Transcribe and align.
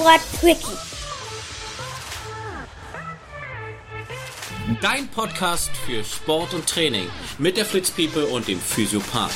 Sport 0.00 0.20
Quickie. 0.40 0.78
Dein 4.80 5.08
Podcast 5.08 5.76
für 5.76 6.02
Sport 6.02 6.54
und 6.54 6.66
Training 6.66 7.04
mit 7.38 7.58
der 7.58 7.66
Fritz 7.66 7.90
People 7.90 8.24
und 8.28 8.48
dem 8.48 8.58
Physiopath. 8.58 9.30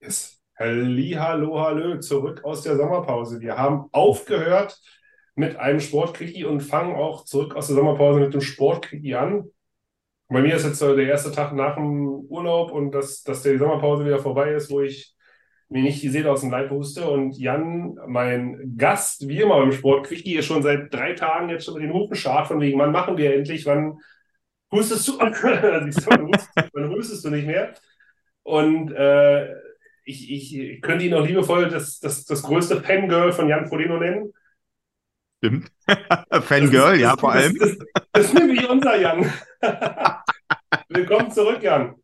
Yes. 0.00 0.40
Hallo, 0.56 1.58
hallo, 1.58 1.98
zurück 1.98 2.44
aus 2.44 2.62
der 2.62 2.76
Sommerpause. 2.76 3.40
Wir 3.40 3.58
haben 3.58 3.88
aufgehört 3.90 4.80
mit 5.34 5.56
einem 5.56 5.80
Sportquickie 5.80 6.44
und 6.44 6.60
fangen 6.60 6.94
auch 6.94 7.24
zurück 7.24 7.56
aus 7.56 7.66
der 7.66 7.74
Sommerpause 7.74 8.20
mit 8.20 8.32
dem 8.32 8.42
Sportquickie 8.42 9.16
an. 9.16 9.50
Bei 10.28 10.40
mir 10.40 10.56
ist 10.56 10.64
jetzt 10.64 10.80
der 10.80 10.96
erste 10.98 11.32
Tag 11.32 11.52
nach 11.52 11.76
dem 11.76 12.06
Urlaub 12.06 12.72
und 12.72 12.92
dass, 12.92 13.22
dass 13.22 13.42
die 13.42 13.58
Sommerpause 13.58 14.04
wieder 14.04 14.18
vorbei 14.18 14.52
ist, 14.54 14.70
wo 14.70 14.80
ich 14.80 15.14
mir 15.68 15.82
nicht 15.82 16.02
die 16.02 16.08
Seele 16.08 16.30
aus 16.30 16.40
dem 16.40 16.50
Leib 16.50 16.70
huste. 16.70 17.06
Und 17.08 17.38
Jan, 17.38 17.98
mein 18.06 18.74
Gast, 18.76 19.28
wie 19.28 19.40
immer 19.40 19.58
beim 19.58 19.72
Sportquickie, 19.72 20.36
ist 20.36 20.46
schon 20.46 20.62
seit 20.62 20.92
drei 20.92 21.14
Tagen 21.14 21.48
jetzt 21.50 21.64
schon 21.64 21.74
mit 21.74 21.82
den 21.82 21.92
Hufen 21.92 22.16
scharf, 22.16 22.48
von 22.48 22.60
wegen, 22.60 22.78
wann 22.78 22.92
machen 22.92 23.16
wir 23.16 23.34
endlich, 23.34 23.66
wann 23.66 23.98
hustest 24.70 25.08
du? 25.08 25.18
wann, 25.18 26.90
hustest, 26.90 27.24
du 27.24 27.30
nicht 27.30 27.46
mehr? 27.46 27.74
Und 28.42 28.92
äh, 28.92 29.52
ich, 30.04 30.30
ich, 30.30 30.58
ich 30.58 30.82
könnte 30.82 31.04
ihn 31.04 31.14
auch 31.14 31.26
liebevoll 31.26 31.68
das, 31.68 31.98
das, 32.00 32.24
das 32.24 32.42
größte 32.42 32.82
Fangirl 32.82 33.32
von 33.32 33.48
Jan 33.48 33.66
Frodeno 33.66 33.98
nennen. 33.98 34.32
Stimmt. 35.38 35.70
Fangirl, 36.42 37.00
ja, 37.00 37.16
vor 37.16 37.32
allem. 37.32 37.58
Das, 37.58 37.78
das, 37.78 38.06
das 38.12 38.24
ist 38.26 38.34
nämlich 38.34 38.68
unser 38.68 38.98
Jan. 39.00 39.30
Willkommen 40.88 41.30
zurück, 41.30 41.62
Jan. 41.62 41.94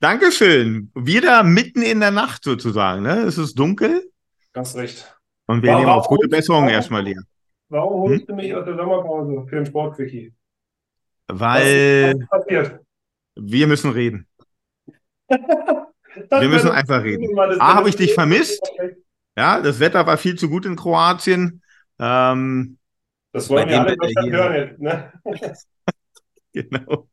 Dankeschön. 0.00 0.90
Wieder 0.94 1.42
mitten 1.42 1.82
in 1.82 2.00
der 2.00 2.10
Nacht 2.10 2.44
sozusagen. 2.44 3.02
Ne? 3.02 3.20
Es 3.22 3.38
ist 3.38 3.54
dunkel. 3.58 4.10
Ganz 4.52 4.74
recht. 4.76 5.16
Und 5.46 5.62
wir 5.62 5.70
Warum- 5.70 5.82
nehmen 5.84 5.92
auf 5.94 6.06
gute 6.08 6.28
Besserung 6.28 6.68
erstmal 6.68 7.02
leer. 7.02 7.22
Warum 7.68 8.02
holst 8.02 8.28
du 8.28 8.34
mich 8.34 8.54
aus 8.54 8.64
der 8.64 8.76
Sommerpause 8.76 9.46
für 9.48 9.58
ein 9.58 9.66
Sportquickie? 9.66 10.32
Weil 11.28 12.14
Was 12.18 12.28
passiert? 12.40 12.80
wir 13.36 13.66
müssen 13.66 13.90
reden. 13.92 14.26
Wir 16.30 16.48
müssen 16.48 16.70
einfach 16.70 17.02
reden. 17.02 17.36
A, 17.58 17.74
habe 17.74 17.88
ich 17.88 17.96
dich 17.96 18.14
vermisst? 18.14 18.62
Ja, 19.36 19.60
das 19.60 19.80
Wetter 19.80 20.06
war 20.06 20.16
viel 20.16 20.38
zu 20.38 20.48
gut 20.48 20.64
in 20.64 20.76
Kroatien. 20.76 21.60
Ähm, 21.98 22.78
Das 23.32 23.50
wollen 23.50 23.68
wir 23.68 23.80
alle 23.80 23.96
hören 24.30 24.54
jetzt, 24.54 24.78
ne? 24.80 25.12
genau. 26.70 27.08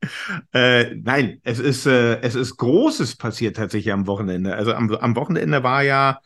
Äh, 0.53 0.95
nein, 0.95 1.39
es 1.44 1.59
ist, 1.59 1.86
äh, 1.88 2.22
es 2.22 2.36
ist 2.36 2.58
Großes 2.58 3.16
passiert 3.17 3.58
tatsächlich 3.58 3.94
am 3.94 4.08
Wochenende. 4.08 4.56
Also 4.56 4.73
am, 4.73 4.92
am 4.95 5.16
Wochenende 5.16 5.64
war 5.64 5.84
ja, 5.84 6.20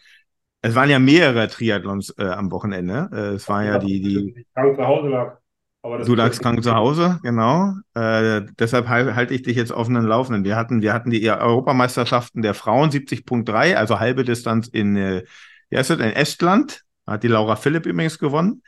es 0.61 0.75
waren 0.75 0.89
ja 0.89 0.99
mehrere 0.99 1.47
Triathlons 1.47 2.13
äh, 2.17 2.25
am 2.25 2.52
Wochenende. 2.52 3.09
Äh, 3.13 3.17
es 3.36 3.49
war 3.49 3.63
ja 3.63 3.80
die, 3.80 4.02
die, 4.02 4.36
Ich 4.41 4.47
krank 4.53 4.75
zu 4.75 4.86
Hause 4.88 5.09
lag. 5.09 5.38
Du 5.83 6.16
lagst 6.16 6.41
krank 6.41 6.63
zu 6.63 6.73
Hause, 6.73 7.19
genau. 7.23 7.73
Äh, 7.93 8.41
deshalb 8.59 8.88
hal- 8.89 9.16
halte 9.16 9.36
ich 9.36 9.43
dich 9.43 9.55
jetzt 9.55 9.71
auf 9.71 9.88
einen 9.88 10.05
Laufenden. 10.05 10.43
Wir 10.43 10.55
hatten, 10.55 10.81
wir 10.81 10.93
hatten 10.93 11.11
die 11.11 11.30
Europameisterschaften 11.30 12.41
der 12.41 12.55
Frauen 12.55 12.89
70.3, 12.91 13.75
also 13.75 13.99
halbe 13.99 14.23
Distanz 14.23 14.67
in, 14.67 14.95
äh, 14.97 15.23
wie 15.69 15.77
heißt 15.77 15.91
das, 15.91 15.99
in 15.99 16.05
Estland. 16.13 16.81
Hat 17.05 17.21
die 17.23 17.27
Laura 17.27 17.55
Philipp 17.55 17.86
übrigens 17.86 18.17
gewonnen. 18.17 18.63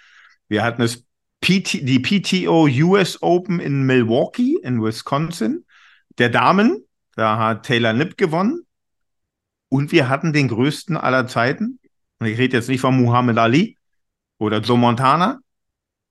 Wir 0.47 0.63
hatten 0.63 0.83
es 0.83 1.06
PT, 1.41 1.87
die 1.87 1.99
PTO 1.99 2.67
US 2.67 3.21
Open 3.21 3.59
in 3.59 3.83
Milwaukee 3.83 4.57
in 4.61 4.81
Wisconsin. 4.81 5.65
Der 6.17 6.29
Damen, 6.29 6.85
da 7.15 7.37
hat 7.37 7.65
Taylor 7.65 7.93
Nipp 7.93 8.17
gewonnen. 8.17 8.65
Und 9.69 9.91
wir 9.91 10.09
hatten 10.09 10.33
den 10.33 10.47
größten 10.47 10.97
aller 10.97 11.27
Zeiten. 11.27 11.79
Und 12.19 12.27
ich 12.27 12.37
rede 12.37 12.57
jetzt 12.57 12.69
nicht 12.69 12.81
von 12.81 12.99
Muhammad 12.99 13.37
Ali 13.37 13.77
oder 14.39 14.59
Joe 14.59 14.77
Montana 14.77 15.39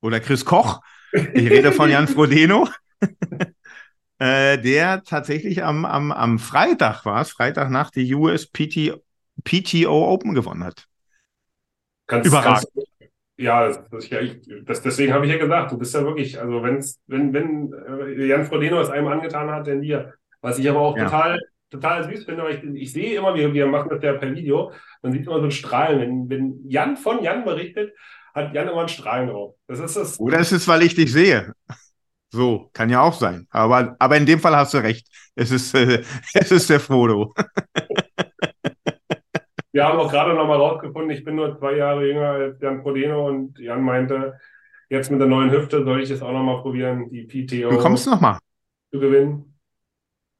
oder 0.01 0.21
Chris 0.21 0.45
Koch. 0.45 0.81
Ich 1.13 1.51
rede 1.51 1.73
von 1.73 1.91
Jan 1.91 2.09
Frodeno, 2.09 2.69
äh, 4.19 4.59
der 4.59 5.03
tatsächlich 5.03 5.65
am, 5.65 5.85
am, 5.85 6.13
am 6.13 6.39
Freitag 6.39 7.05
war 7.05 7.23
es, 7.23 7.31
Freitagnacht 7.31 7.97
die 7.97 8.15
US 8.15 8.47
PT, 8.47 9.01
PTO 9.45 10.13
Open 10.13 10.35
gewonnen 10.35 10.65
hat. 10.65 10.87
Ganz, 12.07 12.27
Überragend. 12.27 12.67
Ganz, 12.75 12.87
ja, 13.37 13.67
das, 13.69 13.81
das, 13.91 14.09
ja 14.11 14.21
ich, 14.21 14.41
das, 14.65 14.83
deswegen 14.83 15.13
habe 15.13 15.27
ich 15.27 15.33
ja 15.33 15.39
gesagt, 15.39 15.73
du 15.73 15.79
bist 15.79 15.95
ja 15.95 16.03
wirklich, 16.05 16.39
also 16.41 16.63
wenn's, 16.63 17.01
wenn, 17.07 17.33
wenn 17.33 17.73
äh, 17.73 18.27
Jan 18.27 18.45
Frodeno 18.45 18.81
es 18.81 18.91
einem 18.91 19.09
angetan 19.09 19.51
hat, 19.51 19.67
dann 19.67 19.81
dir. 19.83 20.15
Was 20.41 20.59
ich 20.59 20.69
aber 20.69 20.81
auch 20.81 20.97
Ja. 20.97 21.05
total, 21.05 21.39
total 21.71 22.05
süß 22.05 22.25
finde, 22.25 22.43
aber 22.43 22.51
ich, 22.51 22.63
ich 22.63 22.93
sehe 22.93 23.17
immer, 23.19 23.35
wir, 23.35 23.53
wir 23.53 23.67
machen 23.67 23.91
das 23.91 24.03
ja 24.03 24.15
per 24.15 24.35
Video, 24.35 24.73
man 25.03 25.13
sieht 25.13 25.27
immer 25.27 25.39
so 25.39 25.45
ein 25.45 25.51
Strahlen. 25.51 26.01
Wenn, 26.01 26.31
wenn 26.31 26.71
Jan 26.71 26.97
von 26.97 27.23
Jan 27.23 27.45
berichtet, 27.45 27.95
hat 28.35 28.55
Jan 28.55 28.69
immer 28.69 28.83
ein 28.83 28.89
Strahlen 28.89 29.29
drauf. 29.29 29.55
Das 29.67 29.81
ist 29.81 29.97
das. 29.97 30.19
Oder 30.19 30.39
ist 30.41 30.53
es, 30.53 30.67
weil 30.69 30.83
ich 30.83 30.95
dich 30.95 31.13
sehe? 31.13 31.53
So, 32.33 32.71
kann 32.73 32.91
ja 32.91 33.03
auch 33.03 33.15
sein. 33.15 33.47
Aber, 33.51 33.97
aber 33.99 34.17
in 34.17 34.27
dem 34.27 34.41
Fall 34.41 34.57
hast 34.57 34.75
du 34.75 34.79
recht. 34.79 35.09
Es 35.35 35.51
ist, 35.51 35.75
äh, 35.75 36.03
es 36.35 36.51
ist 36.51 36.71
der 36.71 36.81
Frodo. 36.81 37.35
Wir 39.77 39.85
haben 39.85 39.99
auch 39.99 40.11
gerade 40.11 40.33
noch 40.33 40.47
mal 40.49 40.57
rausgefunden, 40.57 41.11
ich 41.11 41.23
bin 41.23 41.35
nur 41.35 41.59
zwei 41.59 41.77
Jahre 41.77 42.07
jünger 42.09 42.31
als 42.31 42.59
Jan 42.63 42.81
Frodeno 42.81 43.29
und 43.29 43.59
Jan 43.59 43.83
meinte, 43.83 44.39
jetzt 44.89 45.11
mit 45.11 45.21
der 45.21 45.29
neuen 45.29 45.51
Hüfte 45.51 45.85
soll 45.85 46.03
ich 46.03 46.09
es 46.11 46.23
auch 46.23 46.33
noch 46.33 46.43
mal 46.43 46.63
probieren, 46.63 47.11
die 47.11 47.25
PTO 47.27 47.69
Du 47.69 47.77
kommst 47.77 48.07
noch 48.07 48.19
mal. 48.19 48.39
zu 48.91 48.99
gewinnen. 48.99 49.55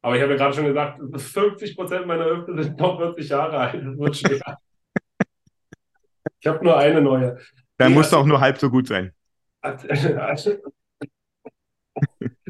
Aber 0.01 0.15
ich 0.15 0.23
habe 0.23 0.31
ja 0.31 0.37
gerade 0.39 0.55
schon 0.55 0.65
gesagt, 0.65 0.99
50 1.15 1.75
Prozent 1.75 2.07
meiner 2.07 2.25
Hüfte 2.25 2.63
sind 2.63 2.79
noch 2.79 2.97
40 2.97 3.29
Jahre 3.29 3.59
alt. 3.59 3.75
Das 3.75 3.95
wird 3.99 4.17
schwer. 4.17 4.57
Ich 6.39 6.47
habe 6.47 6.63
nur 6.63 6.75
eine 6.75 6.99
neue. 6.99 7.37
Dann 7.77 7.91
Nee, 7.91 7.97
musst 7.97 8.11
du 8.13 8.17
auch 8.17 8.25
nur 8.25 8.39
halb 8.39 8.57
so 8.57 8.71
gut 8.71 8.87
sein. 8.87 9.11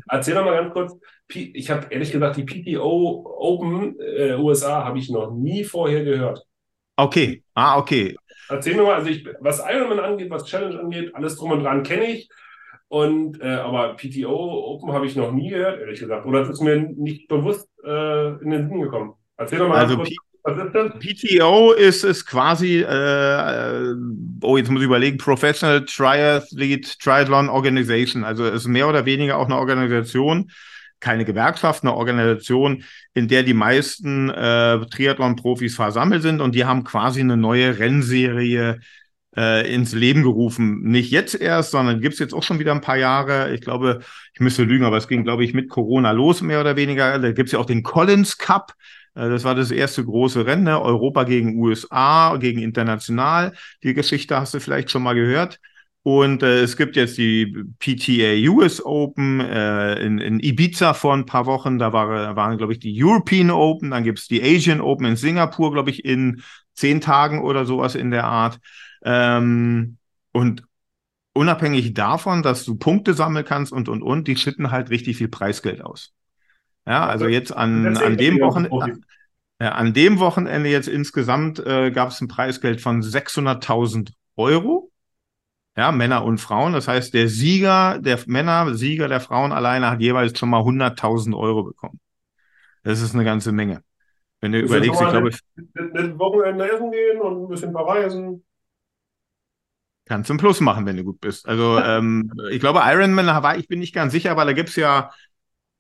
Erzähl 0.10 0.36
doch 0.36 0.46
mal 0.46 0.56
ganz 0.56 0.72
kurz. 0.72 0.98
Ich 1.34 1.70
habe 1.70 1.88
ehrlich 1.90 2.14
gesagt 2.14 2.38
die 2.38 2.46
PTO 2.46 3.26
Open 3.40 4.00
äh, 4.00 4.36
USA 4.36 4.86
habe 4.86 5.00
ich 5.00 5.10
noch 5.10 5.32
nie 5.32 5.66
vorher 5.66 6.06
gehört. 6.06 6.48
Okay. 6.98 7.44
Ah, 7.54 7.78
okay. 7.78 8.16
Erzähl 8.50 8.76
mir 8.76 8.84
mal, 8.84 8.96
also 8.96 9.10
ich, 9.10 9.28
was 9.40 9.60
Ironman 9.60 10.00
angeht, 10.00 10.30
was 10.30 10.46
Challenge 10.46 10.80
angeht, 10.80 11.14
alles 11.14 11.36
drum 11.36 11.52
und 11.52 11.64
dran 11.64 11.84
kenne 11.84 12.06
ich. 12.06 12.30
Und 12.90 13.42
äh, 13.42 13.48
aber 13.48 13.96
PTO 13.96 14.34
Open 14.74 14.94
habe 14.94 15.06
ich 15.06 15.16
noch 15.16 15.32
nie 15.32 15.50
gehört, 15.50 15.80
ehrlich 15.80 16.00
gesagt. 16.00 16.26
Oder 16.26 16.42
es 16.42 16.50
ist 16.50 16.62
mir 16.62 16.78
nicht 16.78 17.28
bewusst 17.28 17.70
äh, 17.86 18.42
in 18.42 18.50
den 18.50 18.70
Sinn 18.70 18.82
gekommen. 18.82 19.14
Erzähl 19.36 19.60
doch 19.60 19.68
mal 19.68 19.78
Also 19.78 19.98
kurz, 19.98 20.10
was 20.44 20.66
ist 20.66 20.74
das? 20.74 20.94
PTO 21.00 21.74
ist, 21.74 22.04
ist 22.06 22.26
quasi, 22.26 22.78
äh, 22.78 23.92
äh, 23.92 23.96
oh, 24.42 24.56
jetzt 24.56 24.72
muss 24.72 24.82
ich 24.82 24.88
überlegen, 24.88 25.18
Professional 25.18 25.84
Triathlete 25.84 26.98
Triathlon 26.98 27.50
Organization. 27.50 28.24
Also 28.24 28.46
es 28.46 28.62
ist 28.62 28.68
mehr 28.68 28.88
oder 28.88 29.06
weniger 29.06 29.38
auch 29.38 29.46
eine 29.46 29.58
Organisation, 29.58 30.50
keine 31.00 31.26
Gewerkschaft, 31.26 31.84
eine 31.84 31.94
Organisation, 31.94 32.84
in 33.14 33.28
der 33.28 33.44
die 33.44 33.54
meisten 33.54 34.30
äh, 34.30 34.80
Triathlon-Profis 34.86 35.76
versammelt 35.76 36.22
sind 36.24 36.42
und 36.42 36.56
die 36.56 36.66
haben 36.66 36.84
quasi 36.84 37.22
eine 37.22 37.38
neue 37.38 37.80
Rennserie 37.80 38.80
äh, 39.36 39.74
ins 39.74 39.94
Leben 39.94 40.24
gerufen. 40.24 40.82
Nicht 40.84 41.12
jetzt 41.12 41.36
erst, 41.36 41.72
sondern 41.72 42.02
gibt's 42.02 42.20
jetzt 42.20 42.34
auch 42.34 42.44
schon 42.44 42.60
wieder 42.60 42.72
ein 42.74 42.82
paar 42.82 42.98
Jahre. 42.98 43.54
Ich 43.54 43.62
glaube, 43.62 44.00
ich 44.34 44.40
müsste 44.40 44.64
lügen, 44.64 44.86
aber 44.86 44.98
es 44.98 45.08
ging, 45.08 45.24
glaube 45.24 45.44
ich, 45.44 45.54
mit 45.54 45.70
Corona 45.70 46.12
los, 46.12 46.42
mehr 46.42 46.60
oder 46.62 46.76
weniger. 46.76 47.20
Da 47.20 47.32
gibt's 47.32 47.52
ja 47.52 47.60
auch 47.60 47.66
den 47.66 47.84
Collins 47.84 48.38
Cup. 48.38 48.74
Äh, 49.16 49.30
Das 49.30 49.44
war 49.44 49.56
das 49.56 49.72
erste 49.72 50.04
große 50.04 50.46
Rennen, 50.46 50.64
ne? 50.64 50.82
Europa 50.82 51.24
gegen 51.24 51.58
USA, 51.60 52.38
gegen 52.38 52.60
international. 52.62 53.54
Die 53.84 53.94
Geschichte 53.94 54.40
hast 54.40 54.54
du 54.54 54.60
vielleicht 54.60 54.90
schon 54.92 55.04
mal 55.04 55.14
gehört. 55.16 55.60
Und 56.08 56.42
äh, 56.42 56.62
es 56.62 56.78
gibt 56.78 56.96
jetzt 56.96 57.18
die 57.18 57.54
PTA 57.80 58.50
US 58.50 58.82
Open 58.82 59.42
äh, 59.42 59.96
in, 59.96 60.20
in 60.20 60.40
Ibiza 60.40 60.94
vor 60.94 61.14
ein 61.14 61.26
paar 61.26 61.46
Wochen. 61.46 61.80
Da 61.80 61.92
war, 61.92 62.34
waren, 62.34 62.58
glaube 62.58 62.72
ich, 62.72 62.80
die 62.80 63.04
European 63.04 63.52
Open. 63.52 63.92
Dann 63.92 64.06
gibt's 64.06 64.30
die 64.30 64.42
Asian 64.42 64.80
Open 64.80 65.06
in 65.06 65.16
Singapur, 65.18 65.74
glaube 65.74 65.90
ich, 65.90 66.06
in 66.06 66.44
zehn 66.76 67.02
Tagen 67.02 67.44
oder 67.44 67.66
sowas 67.66 67.94
in 67.94 68.10
der 68.10 68.24
Art. 68.24 68.58
Ähm, 69.04 69.98
und 70.32 70.64
unabhängig 71.34 71.94
davon, 71.94 72.42
dass 72.42 72.64
du 72.64 72.76
Punkte 72.76 73.14
sammeln 73.14 73.44
kannst 73.44 73.74
und, 73.74 73.90
und, 73.90 74.02
und, 74.02 74.30
die 74.30 74.38
schütten 74.38 74.72
halt 74.72 74.90
richtig 74.90 75.18
viel 75.18 75.28
Preisgeld 75.28 75.82
aus. 75.82 76.14
Ja, 76.86 77.06
also 77.06 77.28
jetzt 77.28 77.52
an, 77.52 77.98
an 77.98 78.16
dem 78.16 78.40
Wochenende, 78.40 79.02
ja, 79.60 79.74
an 79.74 79.94
dem 79.94 80.20
Wochenende 80.20 80.70
jetzt 80.70 80.88
insgesamt 80.88 81.60
äh, 81.60 81.92
gab 81.92 82.12
es 82.12 82.22
ein 82.22 82.30
Preisgeld 82.30 82.80
von 82.80 83.02
600.000 83.02 84.14
Euro. 84.38 84.90
Ja, 85.78 85.92
Männer 85.92 86.26
und 86.26 86.40
Frauen. 86.40 86.74
Das 86.74 86.88
heißt, 86.88 87.14
der 87.14 87.28
Sieger 87.28 88.00
der 88.00 88.20
Männer, 88.26 88.74
Sieger 88.74 89.08
der 89.08 89.22
Frauen 89.22 89.52
alleine 89.52 89.92
hat 89.92 90.02
jeweils 90.02 90.38
schon 90.38 90.50
mal 90.50 90.62
100.000 90.62 91.38
Euro 91.38 91.64
bekommen. 91.64 92.00
Das 92.84 93.00
ist 93.00 93.14
eine 93.14 93.24
ganze 93.24 93.52
Menge. 93.52 93.84
Wenn 94.42 94.54
du 94.54 94.62
das 94.62 94.70
überlegst, 94.70 95.00
ich 95.00 95.10
glaube, 95.10 95.32
mit 95.76 96.20
Wochenende 96.20 96.72
essen 96.72 96.92
gehen 96.92 97.22
und 97.22 97.44
ein 97.44 97.48
bisschen 97.48 97.72
verreisen. 97.72 98.44
Kannst 100.06 100.30
du 100.30 100.34
einen 100.34 100.40
Plus 100.40 100.62
machen, 100.62 100.86
wenn 100.88 100.98
du 100.98 101.04
gut 101.04 101.20
bist. 101.22 101.48
Also 101.48 101.78
ähm, 101.84 102.32
ich 102.50 102.60
glaube, 102.60 102.82
Ironman 102.84 103.28
war, 103.28 103.58
ich 103.58 103.68
bin 103.68 103.80
nicht 103.80 103.94
ganz 103.94 104.14
sicher, 104.14 104.36
weil 104.36 104.48
da 104.48 104.54
gibt's 104.54 104.78
ja, 104.78 105.12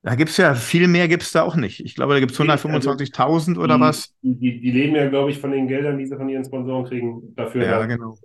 Da 0.03 0.13
gibt 0.13 0.29
es 0.29 0.37
ja 0.37 0.53
viel 0.53 0.87
mehr, 0.87 1.07
gibt 1.07 1.23
es 1.23 1.31
da 1.31 1.41
auch 1.41 1.55
nicht. 1.55 1.79
Ich 1.79 1.95
glaube, 1.95 2.13
da 2.13 2.19
gibt 2.19 2.33
es 2.33 2.39
125.000 2.39 3.57
oder 3.57 3.79
was. 3.79 4.13
Die, 4.21 4.59
die, 4.59 4.71
leben 4.71 4.95
ja, 4.95 5.09
glaube 5.09 5.31
ich, 5.31 5.39
von 5.39 5.51
den 5.51 5.67
Geldern, 5.67 5.97
die 5.97 6.05
sie 6.05 6.15
von 6.15 6.29
ihren 6.29 6.45
Sponsoren 6.45 6.85
kriegen, 6.85 7.33
dafür. 7.35 7.65
Ja, 7.65 7.85
genau. 7.85 8.15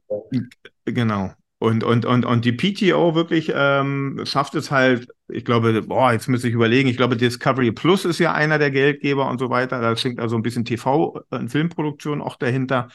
Genau. 0.84 1.32
Und, 1.62 1.84
und, 1.84 2.04
und, 2.04 2.24
und 2.24 2.44
die 2.44 2.50
PTO 2.50 3.14
wirklich 3.14 3.52
ähm, 3.54 4.22
schafft 4.24 4.56
es 4.56 4.72
halt, 4.72 5.06
ich 5.28 5.44
glaube, 5.44 5.80
boah, 5.82 6.12
jetzt 6.12 6.26
müsste 6.26 6.48
ich 6.48 6.54
überlegen, 6.54 6.88
ich 6.88 6.96
glaube, 6.96 7.16
Discovery 7.16 7.70
Plus 7.70 8.04
ist 8.04 8.18
ja 8.18 8.32
einer 8.32 8.58
der 8.58 8.72
Geldgeber 8.72 9.30
und 9.30 9.38
so 9.38 9.48
weiter. 9.48 9.80
Da 9.80 9.96
steckt 9.96 10.18
also 10.18 10.34
ein 10.34 10.42
bisschen 10.42 10.64
TV- 10.64 11.22
und 11.30 11.50
Filmproduktion 11.50 12.20
auch 12.20 12.34
dahinter. 12.34 12.88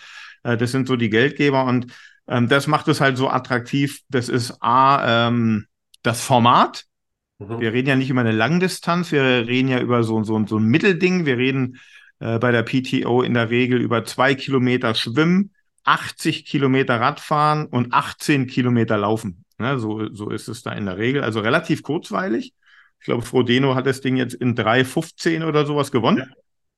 Äh, 0.43 0.57
das 0.57 0.73
sind 0.73 0.85
so 0.85 0.97
die 0.97 1.09
Geldgeber 1.09 1.63
und 1.63 1.87
ähm, 2.27 2.49
das 2.49 2.67
macht 2.67 2.89
es 2.89 2.99
halt 2.99 3.15
so 3.15 3.29
attraktiv. 3.29 4.01
Das 4.09 4.27
ist 4.27 4.61
A, 4.61 5.29
ähm, 5.29 5.67
das 6.03 6.21
Format. 6.21 6.83
Mhm. 7.39 7.61
Wir 7.61 7.71
reden 7.71 7.87
ja 7.87 7.95
nicht 7.95 8.09
über 8.09 8.19
eine 8.19 8.33
Langdistanz, 8.33 9.13
wir 9.13 9.47
reden 9.47 9.69
ja 9.69 9.79
über 9.79 10.03
so, 10.03 10.21
so, 10.23 10.45
so 10.45 10.57
ein 10.57 10.65
Mittelding. 10.65 11.25
Wir 11.25 11.37
reden 11.37 11.77
äh, 12.19 12.37
bei 12.37 12.51
der 12.51 12.63
PTO 12.63 13.21
in 13.21 13.33
der 13.33 13.49
Regel 13.49 13.79
über 13.79 14.03
zwei 14.03 14.35
Kilometer 14.35 14.93
Schwimmen, 14.93 15.53
80 15.87 16.45
Kilometer 16.45 16.99
Radfahren 16.99 17.65
und 17.65 17.93
18 17.93 18.47
Kilometer 18.47 18.97
Laufen. 18.97 19.45
Ne, 19.57 19.79
so, 19.79 20.13
so 20.13 20.29
ist 20.29 20.47
es 20.47 20.61
da 20.61 20.71
in 20.73 20.85
der 20.85 20.97
Regel. 20.97 21.23
Also 21.23 21.39
relativ 21.39 21.81
kurzweilig. 21.81 22.53
Ich 22.99 23.05
glaube, 23.05 23.23
Frodeno 23.23 23.75
hat 23.75 23.87
das 23.87 24.01
Ding 24.01 24.17
jetzt 24.17 24.33
in 24.35 24.55
3,15 24.55 25.47
oder 25.47 25.65
sowas 25.65 25.91
gewonnen. 25.91 26.19
Ja. 26.19 26.25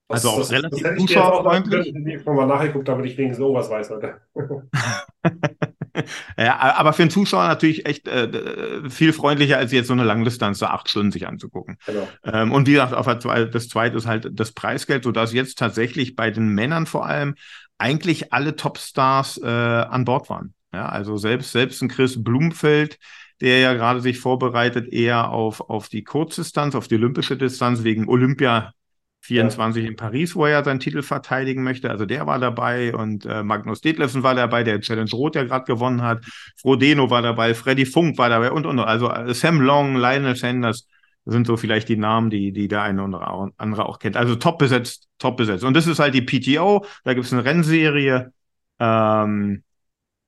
Das, 0.10 0.26
also 0.26 0.30
auch 0.30 0.40
das, 0.40 0.52
relativ 0.52 0.84
das 0.84 0.98
zuschauerfreundlich. 0.98 1.94
Ich 1.94 2.26
habe 2.26 2.34
mal 2.36 2.48
nachgeguckt, 2.48 2.88
damit 2.88 3.06
ich 3.06 3.18
wenigstens 3.18 3.44
irgendwas 3.44 3.70
weiß 3.70 3.92
heute. 3.92 4.16
ja, 6.38 6.58
aber 6.58 6.94
für 6.94 7.04
einen 7.04 7.12
Zuschauer 7.12 7.48
natürlich 7.48 7.86
echt 7.86 8.08
äh, 8.08 8.90
viel 8.90 9.14
freundlicher, 9.14 9.58
als 9.58 9.72
jetzt 9.72 9.86
so 9.86 9.94
eine 9.94 10.04
Langdistanz, 10.04 10.58
so 10.58 10.66
acht 10.66 10.90
Stunden 10.90 11.12
sich 11.12 11.28
anzugucken. 11.28 11.78
Genau. 11.86 12.08
Ähm, 12.24 12.52
und 12.52 12.68
wie 12.68 12.72
gesagt, 12.72 12.96
auf 12.96 13.06
der, 13.06 13.46
das 13.46 13.68
zweite 13.68 13.98
ist 13.98 14.08
halt 14.08 14.32
das 14.34 14.52
Preisgeld, 14.52 15.04
sodass 15.04 15.32
jetzt 15.32 15.60
tatsächlich 15.60 16.16
bei 16.16 16.32
den 16.32 16.50
Männern 16.50 16.88
vor 16.88 17.06
allem 17.06 17.36
eigentlich 17.80 18.32
alle 18.32 18.56
Topstars 18.56 19.40
äh, 19.42 19.48
an 19.48 20.06
Bord 20.06 20.30
waren. 20.30 20.54
Ja, 20.72 20.88
also 20.88 21.18
selbst, 21.18 21.52
selbst 21.52 21.82
ein 21.82 21.88
Chris 21.90 22.24
Blumfeld, 22.24 23.00
der 23.42 23.60
ja 23.60 23.74
gerade 23.74 24.02
sich 24.02 24.20
vorbereitet, 24.20 24.92
eher 24.94 25.32
auf, 25.32 25.62
auf 25.62 25.90
die 25.90 26.04
Kurzdistanz, 26.04 26.76
auf 26.76 26.88
die 26.88 26.96
olympische 26.96 27.38
Distanz 27.38 27.84
wegen 27.84 28.08
Olympia 28.08 28.74
24 29.22 29.84
ja. 29.84 29.90
in 29.90 29.96
Paris, 29.96 30.36
wo 30.36 30.46
er 30.46 30.52
ja 30.52 30.64
seinen 30.64 30.80
Titel 30.80 31.02
verteidigen 31.02 31.64
möchte. 31.64 31.90
Also 31.90 32.06
der 32.06 32.28
war 32.28 32.40
dabei 32.40 32.94
und 32.94 33.26
äh, 33.26 33.44
Magnus 33.44 33.82
Detlefsen 33.82 34.24
war 34.24 34.36
dabei, 34.36 34.64
der 34.64 34.80
Challenge 34.80 35.12
Rot, 35.12 35.36
der 35.36 35.46
gerade 35.46 35.66
gewonnen 35.66 36.02
hat. 36.02 36.24
Frodeno 36.58 37.10
war 37.10 37.22
dabei, 37.22 37.54
Freddy 37.54 37.86
Funk 37.86 38.18
war 38.18 38.30
dabei 38.30 38.52
und, 38.52 38.66
und, 38.66 38.80
also 38.80 39.10
äh, 39.10 39.34
Sam 39.34 39.62
Long, 39.62 39.96
Lionel 39.96 40.36
Sanders 40.36 40.88
sind 41.26 41.48
so 41.48 41.58
vielleicht 41.58 41.90
die 41.90 41.98
Namen, 41.98 42.30
die, 42.30 42.52
die 42.52 42.68
der 42.68 42.82
eine 42.82 43.04
oder 43.04 43.52
andere 43.58 43.86
auch 43.86 44.00
kennt. 44.00 44.18
Also 44.18 44.36
top 44.36 44.58
besetzt, 44.58 45.08
top 45.20 45.38
besetzt. 45.38 45.64
Und 45.64 45.76
das 45.76 45.88
ist 45.88 46.00
halt 46.00 46.14
die 46.14 46.22
PTO, 46.22 46.86
da 47.04 47.14
gibt 47.14 47.26
es 47.26 47.34
eine 47.34 47.46
Rennserie. 47.46 48.34
Ähm, 48.80 49.64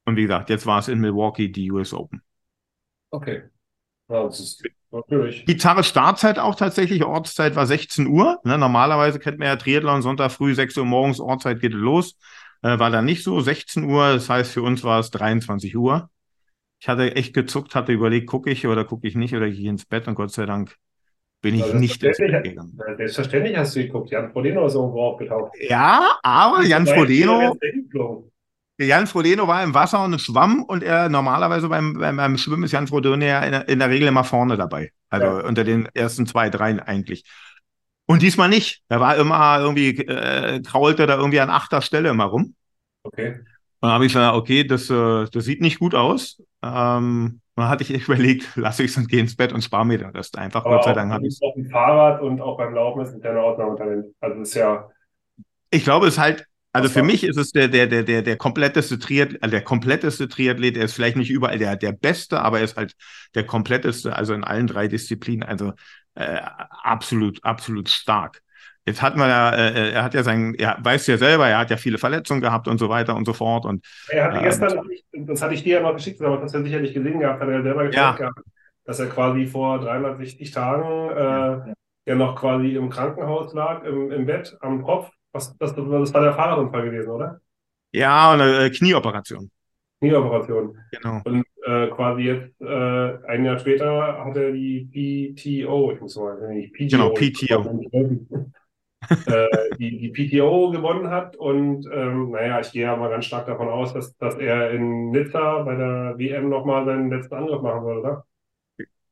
und 0.06 0.16
wie 0.16 0.24
gesagt, 0.24 0.50
jetzt 0.50 0.66
war 0.66 0.80
es 0.80 0.88
in 0.88 1.00
Milwaukee 1.00 1.50
die 1.50 1.72
US 1.72 1.94
Open. 1.94 2.22
Okay. 3.12 3.44
Ja, 4.10 4.24
das 4.24 4.40
ist 4.40 4.64
natürlich. 4.92 5.46
Gitarre 5.46 5.84
Startzeit 5.84 6.38
auch 6.38 6.56
tatsächlich, 6.56 7.04
Ortszeit 7.04 7.56
war 7.56 7.66
16 7.66 8.08
Uhr. 8.08 8.40
Ne, 8.44 8.58
normalerweise 8.58 9.20
kennt 9.20 9.40
man 9.40 9.48
ja 9.48 9.56
Triathlon, 9.56 10.02
Sonntag 10.02 10.32
früh, 10.32 10.54
6 10.54 10.78
Uhr 10.78 10.86
morgens, 10.86 11.20
Ortszeit 11.20 11.62
geht 11.62 11.74
los. 11.74 12.18
Äh, 12.62 12.78
war 12.78 12.90
da 12.90 13.02
nicht 13.02 13.24
so, 13.24 13.40
16 13.40 13.86
Uhr, 13.86 14.14
das 14.14 14.30
heißt 14.30 14.52
für 14.52 14.62
uns 14.62 14.84
war 14.84 15.00
es 15.00 15.12
23 15.12 15.76
Uhr. 15.78 16.10
Ich 16.82 16.90
hatte 16.90 17.16
echt 17.16 17.36
gezuckt, 17.36 17.76
hatte 17.76 17.92
überlegt, 17.92 18.26
gucke 18.26 18.50
ich 18.50 18.66
oder 18.66 18.84
gucke 18.86 19.08
ich 19.08 19.16
nicht 19.16 19.36
oder 19.36 19.48
gehe 19.48 19.60
ich 19.60 19.66
ins 19.66 19.86
Bett 19.86 20.08
und 20.08 20.16
Gott 20.16 20.32
sei 20.32 20.48
Dank 20.48 20.76
bin 21.40 21.54
ich 21.54 21.74
nicht 21.76 22.04
ins 22.04 22.18
Bett 22.18 22.44
gegangen. 22.44 22.76
Selbstverständlich 22.98 23.56
hast 23.56 23.76
du 23.76 23.84
geguckt. 23.84 24.10
Jan 24.10 24.32
Frodeno 24.32 24.66
ist 24.66 24.74
irgendwo 24.74 25.02
aufgetaucht. 25.02 25.54
Ja, 25.60 26.18
aber 26.24 26.64
Jan 26.64 26.88
Frodeno. 26.88 27.56
Jan 28.80 29.06
Frodeno 29.06 29.48
war 29.48 29.64
im 29.64 29.76
Wasser 29.76 30.04
und 30.04 30.20
schwamm 30.20 30.64
und 30.64 30.82
er 30.82 31.08
normalerweise 31.08 31.70
beim, 31.70 32.00
beim, 32.00 32.18
beim 32.18 32.38
Schwimmen 32.38 32.64
ist 32.64 32.72
Jan 32.72 32.88
Frodeno 32.88 33.24
ja 33.24 33.44
in, 33.44 33.54
in, 33.54 33.78
der 33.78 33.90
Regel 33.92 34.08
immer 34.08 34.24
vorne 34.24 34.58
dabei. 34.58 34.92
Also 35.10 35.28
ja. 35.28 35.46
unter 35.46 35.64
den 35.64 35.88
ersten 35.94 36.26
zwei, 36.26 36.50
dreien 36.50 36.80
eigentlich. 36.80 37.26
Und 38.08 38.24
diesmal 38.24 38.50
nicht. 38.50 38.82
Er 38.90 39.00
war 39.00 39.18
immer 39.18 39.60
irgendwie, 39.60 39.90
äh, 40.00 40.62
kraulte 40.62 41.06
da 41.06 41.16
irgendwie 41.18 41.42
an 41.42 41.52
achter 41.52 41.82
Stelle 41.82 42.10
immer 42.10 42.26
rum. 42.26 42.56
Okay. 43.04 43.42
Und 43.82 43.88
dann 43.88 43.92
habe 43.92 44.06
ich 44.06 44.14
gesagt, 44.14 44.36
okay, 44.36 44.64
das, 44.64 44.90
äh, 44.90 45.26
das 45.32 45.46
sieht 45.46 45.60
nicht 45.60 45.80
gut 45.80 45.96
aus. 45.96 46.42
Ähm, 46.62 47.42
dann 47.56 47.68
hatte 47.68 47.84
ich 47.84 47.90
überlegt, 48.08 48.56
lasse 48.56 48.84
ich 48.84 48.92
es 48.92 48.98
und 48.98 49.10
gehe 49.10 49.20
ins 49.20 49.36
Bett 49.36 49.54
und 49.54 49.64
spare 49.64 49.86
mir 49.86 50.14
Rest. 50.14 50.38
Einfach, 50.38 50.64
Aber 50.66 50.76
Gott 50.76 50.86
sei 50.86 50.94
Dank 50.94 51.12
habe 51.12 51.26
ich 51.26 51.34
es. 51.34 51.42
Auf 51.42 51.56
dem 51.56 51.66
Fahrrad 51.66 52.22
und 52.22 52.40
auch 52.42 52.58
beim 52.58 52.74
Laufen 52.74 53.02
ist 53.02 53.14
ein 53.14 53.22
kleiner 53.22 53.42
Ausnahmetalent. 53.42 54.06
Also 54.20 54.42
ist 54.42 54.54
ja. 54.54 54.90
Ich 55.72 55.84
glaube, 55.84 56.08
es 56.08 56.14
ist 56.14 56.20
halt 56.20 56.46
also 56.74 56.88
für 56.88 57.04
mich 57.04 57.26
ist 57.26 57.38
es 57.38 57.52
der, 57.52 57.68
der, 57.68 57.86
der, 57.88 58.04
der, 58.04 58.22
der 58.22 58.38
kompletteste 58.38 58.98
Triathlet, 58.98 59.44
also 59.44 59.52
der 59.52 59.64
kompletteste 59.64 60.30
Triathlet, 60.30 60.78
er 60.78 60.86
ist 60.86 60.94
vielleicht 60.94 61.18
nicht 61.18 61.30
überall 61.30 61.58
der, 61.58 61.76
der 61.76 61.92
Beste, 61.92 62.42
aber 62.42 62.60
er 62.60 62.64
ist 62.64 62.78
halt 62.78 62.96
der 63.36 63.46
kompletteste, 63.46 64.16
also 64.16 64.34
in 64.34 64.46
allen 64.46 64.68
drei 64.68 64.88
Disziplinen, 64.88 65.44
also 65.44 65.74
äh, 66.16 66.40
absolut, 66.84 67.44
absolut 67.44 67.90
stark. 67.90 68.42
Jetzt 68.86 69.02
hat 69.02 69.16
man 69.16 69.30
ja, 69.30 69.52
äh, 69.52 69.92
er 69.92 70.04
hat 70.04 70.14
ja 70.14 70.24
sein, 70.24 70.56
er 70.56 70.78
weiß 70.82 71.08
ja 71.08 71.18
selber, 71.18 71.48
er 71.48 71.60
hat 71.60 71.70
ja 71.70 71.78
viele 71.78 71.98
Verletzungen 71.98 72.42
gehabt 72.42 72.68
und 72.68 72.80
so 72.80 72.90
weiter 72.90 73.16
und 73.16 73.26
so 73.26 73.34
fort. 73.34 73.66
Und, 73.66 73.86
er 74.10 74.26
hatte 74.26 74.40
äh, 74.40 74.44
gestern, 74.44 74.90
das 75.12 75.42
hatte 75.42 75.54
ich 75.54 75.64
dir 75.64 75.76
ja 75.76 75.82
noch 75.82 75.94
geschickt, 75.94 76.22
aber 76.22 76.38
das 76.38 76.54
hat 76.54 76.62
er 76.62 76.64
sicherlich 76.64 76.94
gesehen 76.94 77.20
gehabt, 77.20 77.42
hat 77.42 77.50
er 77.50 77.62
selber 77.62 77.86
gesagt 77.86 78.20
ja. 78.20 78.28
gehabt, 78.28 78.40
dass 78.86 79.00
er 79.00 79.08
quasi 79.08 79.46
vor 79.46 79.80
360 79.80 80.50
Tagen 80.52 81.10
äh, 81.12 81.74
ja 82.08 82.16
noch 82.16 82.36
quasi 82.36 82.76
im 82.76 82.90
Krankenhaus 82.90 83.54
lag, 83.54 83.84
im, 83.84 84.12
im 84.12 84.26
Bett, 84.26 84.58
am 84.62 84.82
Kopf 84.82 85.12
was, 85.34 85.58
das, 85.58 85.76
das 85.76 86.14
war 86.14 86.22
der 86.22 86.34
Fahrradunfall 86.34 86.84
gewesen, 86.84 87.10
oder? 87.10 87.40
Ja, 87.94 88.34
eine 88.34 88.66
äh, 88.66 88.70
Knieoperation. 88.70 89.50
Knieoperation. 90.00 90.78
Genau. 90.92 91.22
Und 91.24 91.46
äh, 91.66 91.88
quasi 91.88 92.22
jetzt, 92.24 92.62
äh, 92.62 93.28
ein 93.28 93.46
Jahr 93.46 93.60
später 93.60 94.26
hat 94.26 94.36
er 94.36 94.52
die 94.52 94.88
PTO, 94.92 95.92
ich 95.92 96.02
muss 96.02 96.16
mal, 96.18 96.54
nicht 96.54 96.74
PTO. 96.74 96.88
Genau, 96.88 97.10
PTO. 97.12 98.52
Äh, 99.10 99.48
die, 99.78 99.98
die 99.98 100.10
PTO 100.10 100.72
gewonnen 100.72 101.10
hat 101.10 101.36
und 101.36 101.88
ähm, 101.92 102.32
naja, 102.32 102.60
ich 102.60 102.72
gehe 102.72 102.86
mal 102.96 103.10
ganz 103.10 103.26
stark 103.26 103.48
davon 103.48 103.68
aus, 103.68 103.94
dass, 103.94 104.16
dass 104.18 104.36
er 104.36 104.72
in 104.72 105.10
Nizza 105.12 105.64
bei 105.64 105.76
der 105.76 106.14
WM 106.18 106.50
nochmal 106.50 106.86
seinen 106.86 107.10
letzten 107.10 107.36
Angriff 107.36 107.62
machen 107.62 107.84
würde, 107.84 108.00
oder? 108.02 108.26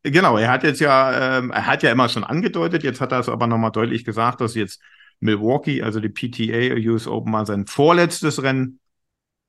Genau, 0.03 0.37
er 0.37 0.49
hat 0.49 0.63
jetzt 0.63 0.79
ja, 0.79 1.39
ähm, 1.39 1.51
er 1.51 1.65
hat 1.65 1.83
ja 1.83 1.91
immer 1.91 2.07
schon 2.07 2.23
angedeutet, 2.23 2.83
jetzt 2.83 3.01
hat 3.01 3.11
er 3.11 3.19
es 3.19 3.29
aber 3.29 3.47
nochmal 3.47 3.71
deutlich 3.71 4.05
gesagt, 4.05 4.39
dass 4.41 4.55
jetzt 4.55 4.81
Milwaukee, 5.19 5.81
also 5.83 5.99
die 5.99 6.09
PTA 6.09 6.75
US 6.89 7.07
Open, 7.07 7.33
war 7.33 7.45
sein 7.45 7.65
vorletztes 7.65 8.41
Rennen 8.41 8.79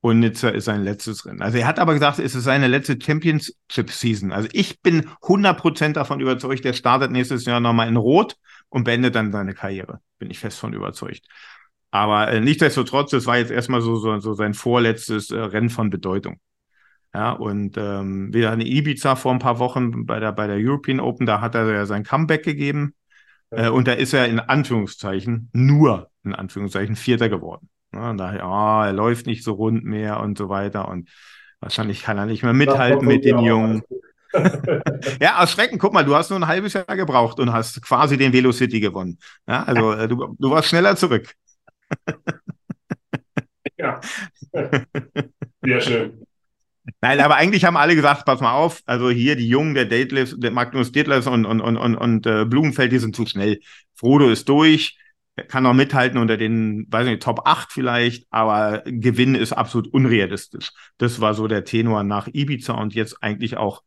und 0.00 0.20
Nizza 0.20 0.48
ist 0.48 0.64
sein 0.64 0.82
letztes 0.82 1.26
Rennen. 1.26 1.42
Also 1.42 1.58
er 1.58 1.66
hat 1.66 1.78
aber 1.78 1.92
gesagt, 1.92 2.18
es 2.18 2.34
ist 2.34 2.44
seine 2.44 2.66
letzte 2.66 2.98
Championship-Season. 3.00 4.32
Also 4.32 4.48
ich 4.52 4.80
bin 4.80 5.08
100% 5.22 5.92
davon 5.92 6.20
überzeugt, 6.20 6.64
er 6.64 6.72
startet 6.72 7.10
nächstes 7.10 7.44
Jahr 7.44 7.60
nochmal 7.60 7.88
in 7.88 7.96
Rot 7.96 8.36
und 8.70 8.84
beendet 8.84 9.14
dann 9.14 9.32
seine 9.32 9.54
Karriere. 9.54 10.00
Bin 10.18 10.30
ich 10.30 10.38
fest 10.38 10.58
von 10.58 10.72
überzeugt. 10.72 11.26
Aber 11.90 12.28
äh, 12.28 12.40
nichtsdestotrotz, 12.40 13.10
das 13.10 13.26
war 13.26 13.36
jetzt 13.36 13.50
erstmal 13.50 13.82
so, 13.82 13.96
so, 13.96 14.18
so 14.20 14.34
sein 14.34 14.54
vorletztes 14.54 15.30
äh, 15.30 15.38
Rennen 15.38 15.70
von 15.70 15.90
Bedeutung. 15.90 16.40
Ja, 17.12 17.32
und 17.32 17.76
ähm, 17.76 18.32
wieder 18.32 18.52
in 18.52 18.60
Ibiza 18.60 19.16
vor 19.16 19.32
ein 19.32 19.40
paar 19.40 19.58
Wochen 19.58 20.06
bei 20.06 20.20
der, 20.20 20.30
bei 20.30 20.46
der 20.46 20.58
European 20.58 21.00
Open, 21.00 21.26
da 21.26 21.40
hat 21.40 21.56
er 21.56 21.68
ja 21.72 21.84
sein 21.84 22.04
Comeback 22.04 22.44
gegeben. 22.44 22.94
Äh, 23.50 23.68
und 23.68 23.88
da 23.88 23.92
ist 23.92 24.12
er 24.12 24.28
in 24.28 24.38
Anführungszeichen, 24.38 25.50
nur 25.52 26.10
in 26.24 26.34
Anführungszeichen, 26.34 26.94
Vierter 26.94 27.28
geworden. 27.28 27.68
Ja, 27.92 28.10
und 28.10 28.18
daher, 28.18 28.46
oh, 28.46 28.84
er 28.84 28.92
läuft 28.92 29.26
nicht 29.26 29.42
so 29.42 29.54
rund 29.54 29.84
mehr 29.84 30.20
und 30.20 30.38
so 30.38 30.48
weiter. 30.48 30.88
Und 30.88 31.08
wahrscheinlich 31.58 32.02
kann 32.02 32.18
er 32.18 32.26
nicht 32.26 32.44
mehr 32.44 32.52
mithalten 32.52 33.08
mit 33.08 33.24
den 33.24 33.40
Jungen. 33.40 33.82
Ja, 35.20 35.42
aus 35.42 35.52
Schrecken, 35.52 35.78
guck 35.78 35.92
mal, 35.92 36.04
du 36.04 36.14
hast 36.14 36.30
nur 36.30 36.38
ein 36.38 36.46
halbes 36.46 36.72
Jahr 36.72 36.84
gebraucht 36.96 37.40
und 37.40 37.52
hast 37.52 37.82
quasi 37.82 38.16
den 38.16 38.32
Velocity 38.32 38.80
gewonnen. 38.80 39.18
Ja, 39.46 39.64
also 39.64 39.92
äh, 39.92 40.08
du, 40.08 40.36
du 40.38 40.50
warst 40.50 40.68
schneller 40.68 40.96
zurück. 40.96 41.34
ja. 43.76 44.00
Sehr 45.62 45.80
schön. 45.80 46.26
Nein, 47.00 47.20
aber 47.20 47.36
eigentlich 47.36 47.64
haben 47.64 47.76
alle 47.76 47.94
gesagt, 47.94 48.24
pass 48.24 48.40
mal 48.40 48.52
auf, 48.52 48.82
also 48.86 49.10
hier 49.10 49.36
die 49.36 49.48
Jungen, 49.48 49.74
der 49.74 49.84
Detlefs, 49.84 50.34
der 50.38 50.50
Magnus 50.50 50.92
Detlefs 50.92 51.26
und, 51.26 51.44
und, 51.44 51.60
und, 51.60 51.76
und, 51.76 51.96
und 51.96 52.26
äh, 52.26 52.44
Blumenfeld, 52.44 52.92
die 52.92 52.98
sind 52.98 53.14
zu 53.14 53.26
schnell. 53.26 53.60
Frodo 53.94 54.28
ist 54.28 54.48
durch, 54.48 54.98
kann 55.48 55.62
noch 55.62 55.74
mithalten 55.74 56.18
unter 56.18 56.36
den, 56.36 56.86
weiß 56.90 57.06
nicht, 57.06 57.22
Top 57.22 57.46
8 57.46 57.72
vielleicht, 57.72 58.26
aber 58.30 58.82
Gewinn 58.84 59.34
ist 59.34 59.52
absolut 59.52 59.92
unrealistisch. 59.92 60.72
Das 60.98 61.20
war 61.20 61.34
so 61.34 61.48
der 61.48 61.64
Tenor 61.64 62.02
nach 62.02 62.28
Ibiza 62.28 62.74
und 62.74 62.94
jetzt 62.94 63.22
eigentlich 63.22 63.56
auch 63.56 63.82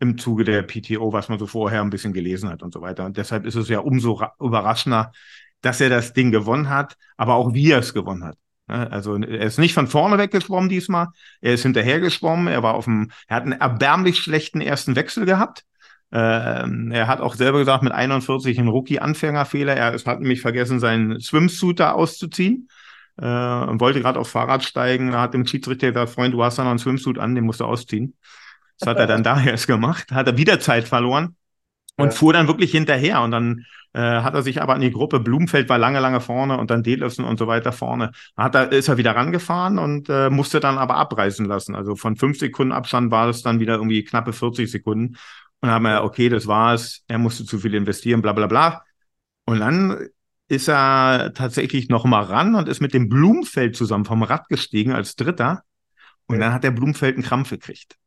im 0.00 0.18
Zuge 0.18 0.44
der 0.44 0.62
PTO, 0.62 1.12
was 1.12 1.28
man 1.28 1.38
so 1.38 1.46
vorher 1.46 1.82
ein 1.82 1.90
bisschen 1.90 2.12
gelesen 2.12 2.48
hat 2.48 2.62
und 2.62 2.72
so 2.72 2.80
weiter. 2.80 3.04
Und 3.04 3.16
deshalb 3.16 3.46
ist 3.46 3.56
es 3.56 3.68
ja 3.68 3.80
umso 3.80 4.22
überraschender, 4.40 5.12
dass 5.60 5.80
er 5.80 5.88
das 5.90 6.12
Ding 6.12 6.30
gewonnen 6.30 6.68
hat, 6.68 6.96
aber 7.16 7.34
auch 7.34 7.52
wie 7.52 7.70
er 7.70 7.80
es 7.80 7.94
gewonnen 7.94 8.24
hat. 8.24 8.36
Ne? 8.68 8.90
Also 8.90 9.16
er 9.16 9.40
ist 9.40 9.58
nicht 9.58 9.74
von 9.74 9.88
vorne 9.88 10.18
weggeschwommen 10.18 10.68
diesmal, 10.68 11.08
er 11.40 11.54
ist 11.54 11.62
hinterher 11.62 12.00
geschwommen, 12.00 12.46
er 12.46 12.62
war 12.62 12.74
auf 12.74 12.84
dem, 12.84 13.10
er 13.26 13.36
hat 13.36 13.42
einen 13.44 13.60
erbärmlich 13.60 14.18
schlechten 14.18 14.60
ersten 14.60 14.94
Wechsel 14.94 15.26
gehabt. 15.26 15.64
Ähm, 16.10 16.90
er 16.90 17.06
hat 17.06 17.20
auch 17.20 17.34
selber 17.34 17.58
gesagt, 17.58 17.82
mit 17.82 17.92
41 17.92 18.58
ein 18.58 18.68
Rookie-Anfängerfehler. 18.68 19.76
Er 19.76 19.92
hat 19.92 20.20
nämlich 20.20 20.40
vergessen, 20.40 20.80
seinen 20.80 21.20
Swimsuit 21.20 21.80
da 21.80 21.92
auszuziehen 21.92 22.68
äh, 23.18 23.26
und 23.26 23.80
wollte 23.80 24.00
gerade 24.00 24.18
aufs 24.18 24.30
Fahrrad 24.30 24.64
steigen. 24.64 25.10
Da 25.10 25.20
hat 25.20 25.34
dem 25.34 25.46
Schiedsrichter 25.46 25.88
gesagt, 25.88 26.10
Freund, 26.10 26.32
du 26.32 26.42
hast 26.42 26.58
da 26.58 26.64
noch 26.64 26.70
einen 26.70 26.78
Swimsuit 26.78 27.18
an, 27.18 27.34
den 27.34 27.44
musst 27.44 27.60
du 27.60 27.66
ausziehen. 27.66 28.14
Das 28.78 28.88
hat 28.88 28.98
er 28.98 29.06
dann 29.06 29.22
daher 29.22 29.52
erst 29.52 29.66
gemacht, 29.66 30.12
hat 30.12 30.26
er 30.26 30.36
wieder 30.36 30.60
Zeit 30.60 30.86
verloren 30.86 31.36
und 31.96 32.06
ja. 32.06 32.10
fuhr 32.12 32.32
dann 32.32 32.46
wirklich 32.46 32.70
hinterher. 32.70 33.22
Und 33.22 33.32
dann 33.32 33.66
äh, 33.92 34.00
hat 34.00 34.34
er 34.34 34.42
sich 34.42 34.62
aber 34.62 34.74
an 34.74 34.80
die 34.80 34.92
Gruppe, 34.92 35.20
Blumenfeld 35.20 35.68
war 35.68 35.78
lange, 35.78 36.00
lange 36.00 36.20
vorne 36.20 36.56
und 36.58 36.70
dann 36.70 36.82
Delöfsen 36.82 37.24
und 37.24 37.38
so 37.38 37.46
weiter 37.46 37.72
vorne. 37.72 38.12
Hat 38.36 38.54
er, 38.54 38.70
ist 38.72 38.88
er 38.88 38.96
wieder 38.96 39.16
rangefahren 39.16 39.78
und 39.78 40.08
äh, 40.08 40.30
musste 40.30 40.60
dann 40.60 40.78
aber 40.78 40.96
abreißen 40.96 41.44
lassen. 41.46 41.74
Also 41.74 41.96
von 41.96 42.16
fünf 42.16 42.38
Sekunden 42.38 42.72
Abstand 42.72 43.10
war 43.10 43.28
es 43.28 43.42
dann 43.42 43.60
wieder 43.60 43.74
irgendwie 43.74 44.04
knappe 44.04 44.32
40 44.32 44.70
Sekunden. 44.70 45.16
Und 45.60 45.70
haben 45.70 45.82
wir, 45.82 46.04
okay, 46.04 46.28
das 46.28 46.46
war's, 46.46 47.02
er 47.08 47.18
musste 47.18 47.44
zu 47.44 47.58
viel 47.58 47.74
investieren, 47.74 48.22
bla 48.22 48.32
bla 48.32 48.46
bla. 48.46 48.84
Und 49.44 49.58
dann 49.58 50.08
ist 50.46 50.68
er 50.68 51.32
tatsächlich 51.34 51.88
noch 51.88 52.04
mal 52.04 52.22
ran 52.22 52.54
und 52.54 52.68
ist 52.68 52.80
mit 52.80 52.94
dem 52.94 53.08
Blumenfeld 53.08 53.76
zusammen 53.76 54.04
vom 54.04 54.22
Rad 54.22 54.48
gestiegen 54.48 54.92
als 54.92 55.16
Dritter. 55.16 55.64
Und 56.26 56.38
dann 56.38 56.52
hat 56.52 56.62
der 56.62 56.70
Blumenfeld 56.70 57.16
einen 57.16 57.24
Krampf 57.24 57.50
gekriegt 57.50 57.98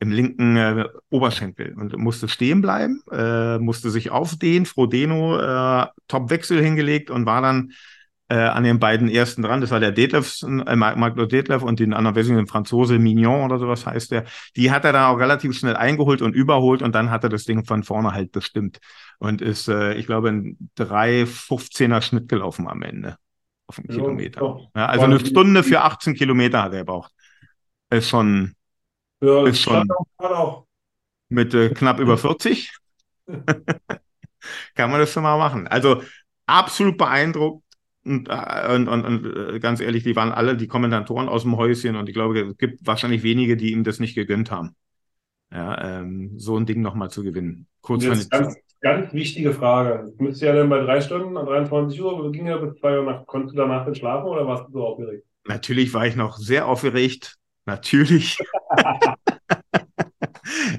im 0.00 0.10
linken 0.10 0.56
äh, 0.56 0.86
Oberschenkel 1.10 1.74
und 1.74 1.96
musste 1.98 2.28
stehen 2.28 2.62
bleiben, 2.62 3.02
äh, 3.12 3.58
musste 3.58 3.90
sich 3.90 4.10
aufdehnen. 4.10 4.64
Frodeno 4.66 5.38
äh, 5.38 5.86
Top-Wechsel 6.08 6.62
hingelegt 6.62 7.10
und 7.10 7.26
war 7.26 7.42
dann 7.42 7.72
äh, 8.30 8.36
an 8.36 8.64
den 8.64 8.78
beiden 8.78 9.08
ersten 9.08 9.42
dran. 9.42 9.60
Das 9.60 9.70
war 9.70 9.78
der 9.78 9.92
Detlef, 9.92 10.42
äh, 10.42 10.74
Maglo 10.74 11.26
Detlef 11.26 11.62
und 11.62 11.80
den 11.80 11.92
anderen, 11.92 12.16
weiß 12.16 12.28
ich 12.28 12.32
nicht, 12.32 12.48
Franzose 12.48 12.98
Mignon 12.98 13.44
oder 13.44 13.58
sowas 13.58 13.84
heißt 13.84 14.10
der. 14.12 14.24
Die 14.56 14.70
hat 14.70 14.86
er 14.86 14.92
dann 14.92 15.14
auch 15.14 15.18
relativ 15.18 15.56
schnell 15.58 15.76
eingeholt 15.76 16.22
und 16.22 16.34
überholt 16.34 16.80
und 16.80 16.94
dann 16.94 17.10
hat 17.10 17.24
er 17.24 17.30
das 17.30 17.44
Ding 17.44 17.66
von 17.66 17.82
vorne 17.82 18.12
halt 18.12 18.32
bestimmt 18.32 18.78
und 19.18 19.42
ist, 19.42 19.68
äh, 19.68 19.94
ich 19.94 20.06
glaube, 20.06 20.30
ein 20.30 20.70
3,15er 20.78 22.00
Schnitt 22.00 22.28
gelaufen 22.28 22.68
am 22.68 22.80
Ende 22.80 23.16
auf 23.66 23.78
einen 23.78 23.88
ja, 23.88 23.96
Kilometer. 23.96 24.70
Ja, 24.74 24.86
also 24.86 25.04
eine 25.04 25.20
Stunde 25.20 25.62
für 25.62 25.82
18 25.82 26.14
Kilometer 26.14 26.62
hat 26.62 26.72
er 26.72 26.80
gebraucht. 26.80 27.12
Ist 27.90 28.08
schon 28.08 28.54
ja, 29.20 29.46
ist 29.46 29.60
schon 29.60 29.88
mit 31.30 31.54
äh, 31.54 31.70
knapp 31.70 32.00
über 32.00 32.18
40. 32.18 32.72
Kann 34.74 34.90
man 34.90 35.00
das 35.00 35.12
schon 35.12 35.22
mal 35.22 35.38
machen. 35.38 35.66
Also 35.68 36.02
absolut 36.46 36.98
beeindruckt. 36.98 37.64
Und, 38.04 38.28
äh, 38.28 38.74
und, 38.74 38.88
und, 38.88 39.04
und, 39.04 39.54
äh, 39.54 39.60
ganz 39.60 39.80
ehrlich, 39.80 40.04
die 40.04 40.16
waren 40.16 40.32
alle 40.32 40.56
die 40.56 40.66
Kommentatoren 40.66 41.28
aus 41.28 41.42
dem 41.42 41.56
Häuschen 41.56 41.96
und 41.96 42.08
ich 42.08 42.14
glaube, 42.14 42.40
es 42.40 42.56
gibt 42.56 42.86
wahrscheinlich 42.86 43.22
wenige, 43.22 43.56
die 43.56 43.72
ihm 43.72 43.84
das 43.84 44.00
nicht 44.00 44.14
gegönnt 44.14 44.50
haben. 44.50 44.74
Ja, 45.52 46.00
ähm, 46.00 46.38
so 46.38 46.56
ein 46.56 46.64
Ding 46.64 46.80
nochmal 46.80 47.10
zu 47.10 47.22
gewinnen. 47.22 47.66
Kurz 47.82 48.04
Jetzt 48.04 48.30
ganz, 48.30 48.56
ganz 48.80 49.12
wichtige 49.12 49.52
Frage. 49.52 50.12
Müsste 50.18 50.46
ja 50.46 50.54
dann 50.54 50.70
bei 50.70 50.80
drei 50.80 51.00
Stunden 51.00 51.36
an 51.36 51.44
23 51.44 52.00
Uhr, 52.00 52.32
ging 52.32 52.46
ja 52.46 52.56
bis 52.56 52.78
zwei 52.80 52.98
Uhr 52.98 53.04
Nacht. 53.04 53.26
Konntest 53.26 53.54
du 53.54 53.58
danach 53.58 53.84
denn 53.84 53.94
schlafen 53.94 54.28
oder 54.28 54.46
warst 54.46 54.68
du 54.68 54.72
so 54.72 54.86
aufgeregt? 54.86 55.26
Natürlich 55.46 55.92
war 55.92 56.06
ich 56.06 56.16
noch 56.16 56.38
sehr 56.38 56.66
aufgeregt. 56.66 57.36
Natürlich. 57.66 58.38